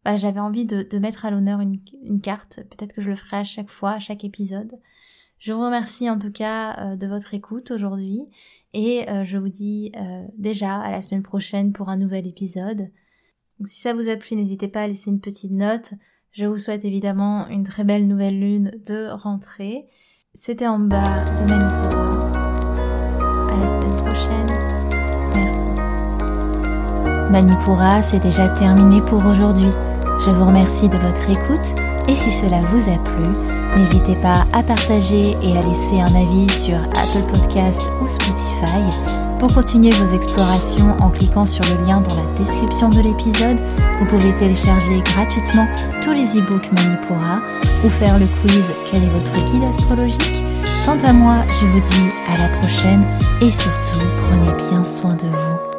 j'avais 0.05 0.41
envie 0.41 0.65
de, 0.65 0.99
mettre 0.99 1.25
à 1.25 1.31
l'honneur 1.31 1.61
une, 1.61 2.21
carte, 2.21 2.61
peut-être 2.71 2.93
que 2.93 3.03
je 3.03 3.11
le 3.11 3.17
ferai 3.17 3.39
à 3.39 3.45
chaque 3.45 3.71
fois, 3.71 3.93
à 3.93 3.99
chaque 4.01 4.25
épisode. 4.25 4.79
Je 5.39 5.53
vous 5.53 5.61
remercie 5.61 6.09
en 6.09 6.19
tout 6.19 6.33
cas 6.33 6.79
euh, 6.79 6.97
de 6.97 7.07
votre 7.07 7.35
écoute 7.35 7.71
aujourd'hui 7.71 8.23
et 8.73 9.09
euh, 9.11 9.25
je 9.25 9.37
vous 9.37 9.49
dis 9.49 9.93
euh, 9.97 10.27
déjà 10.39 10.77
à 10.77 10.91
la 10.91 11.03
semaine 11.03 11.23
prochaine 11.23 11.73
pour 11.73 11.91
un 11.91 11.97
nouvel 11.97 12.27
épisode. 12.27 12.91
si 13.65 13.81
ça 13.81 13.93
vous 13.93 14.09
a 14.09 14.17
plu, 14.17 14.37
n'hésitez 14.37 14.69
pas 14.69 14.83
à 14.83 14.89
laisser 14.89 15.11
une 15.11 15.21
petite 15.21 15.53
note, 15.53 15.95
je 16.35 16.45
vous 16.45 16.59
souhaite 16.59 16.85
évidemment 16.85 17.49
une 17.49 17.65
très 17.65 17.85
belle 17.85 18.07
nouvelle 18.07 18.39
lune 18.39 18.73
de 18.87 19.09
rentrée. 19.11 19.87
C'était 20.35 20.67
en 20.67 20.79
bas 20.79 21.25
de 21.25 21.51
Manipura. 21.51 22.29
À 23.51 23.57
la 23.57 23.69
semaine 23.69 23.97
prochaine. 23.97 24.51
Merci. 25.35 25.71
Manipura, 27.33 28.03
c'est 28.03 28.21
déjà 28.21 28.49
terminé 28.49 29.01
pour 29.01 29.25
aujourd'hui. 29.25 29.71
Je 30.25 30.31
vous 30.31 30.45
remercie 30.45 30.89
de 30.89 30.99
votre 30.99 31.31
écoute 31.31 31.81
et 32.09 32.15
si 32.15 32.31
cela 32.31 32.61
vous 32.61 32.91
a 32.91 32.99
plu, 32.99 33.55
N'hésitez 33.77 34.15
pas 34.15 34.47
à 34.53 34.63
partager 34.63 35.37
et 35.43 35.57
à 35.57 35.63
laisser 35.63 36.01
un 36.01 36.15
avis 36.15 36.49
sur 36.51 36.77
Apple 36.77 37.27
Podcast 37.33 37.83
ou 38.01 38.07
Spotify. 38.07 39.24
Pour 39.45 39.57
continuer 39.57 39.91
vos 39.91 40.15
explorations 40.15 40.97
en 41.03 41.11
cliquant 41.11 41.45
sur 41.45 41.63
le 41.67 41.85
lien 41.85 42.01
dans 42.01 42.15
la 42.15 42.25
description 42.39 42.89
de 42.89 43.03
l'épisode, 43.03 43.59
vous 43.99 44.07
pouvez 44.07 44.35
télécharger 44.37 45.03
gratuitement 45.05 45.67
tous 46.03 46.13
les 46.13 46.39
e-books 46.39 46.73
Manipura 46.73 47.43
ou 47.85 47.91
faire 47.91 48.19
le 48.19 48.25
quiz 48.25 48.65
Quel 48.91 49.05
est 49.05 49.11
votre 49.11 49.35
guide 49.45 49.65
astrologique? 49.65 50.43
Quant 50.87 50.99
à 51.05 51.13
moi, 51.13 51.45
je 51.61 51.67
vous 51.67 51.81
dis 51.81 52.11
à 52.27 52.39
la 52.39 52.49
prochaine 52.57 53.05
et 53.43 53.51
surtout 53.51 54.01
prenez 54.31 54.71
bien 54.71 54.83
soin 54.83 55.13
de 55.13 55.27
vous. 55.29 55.74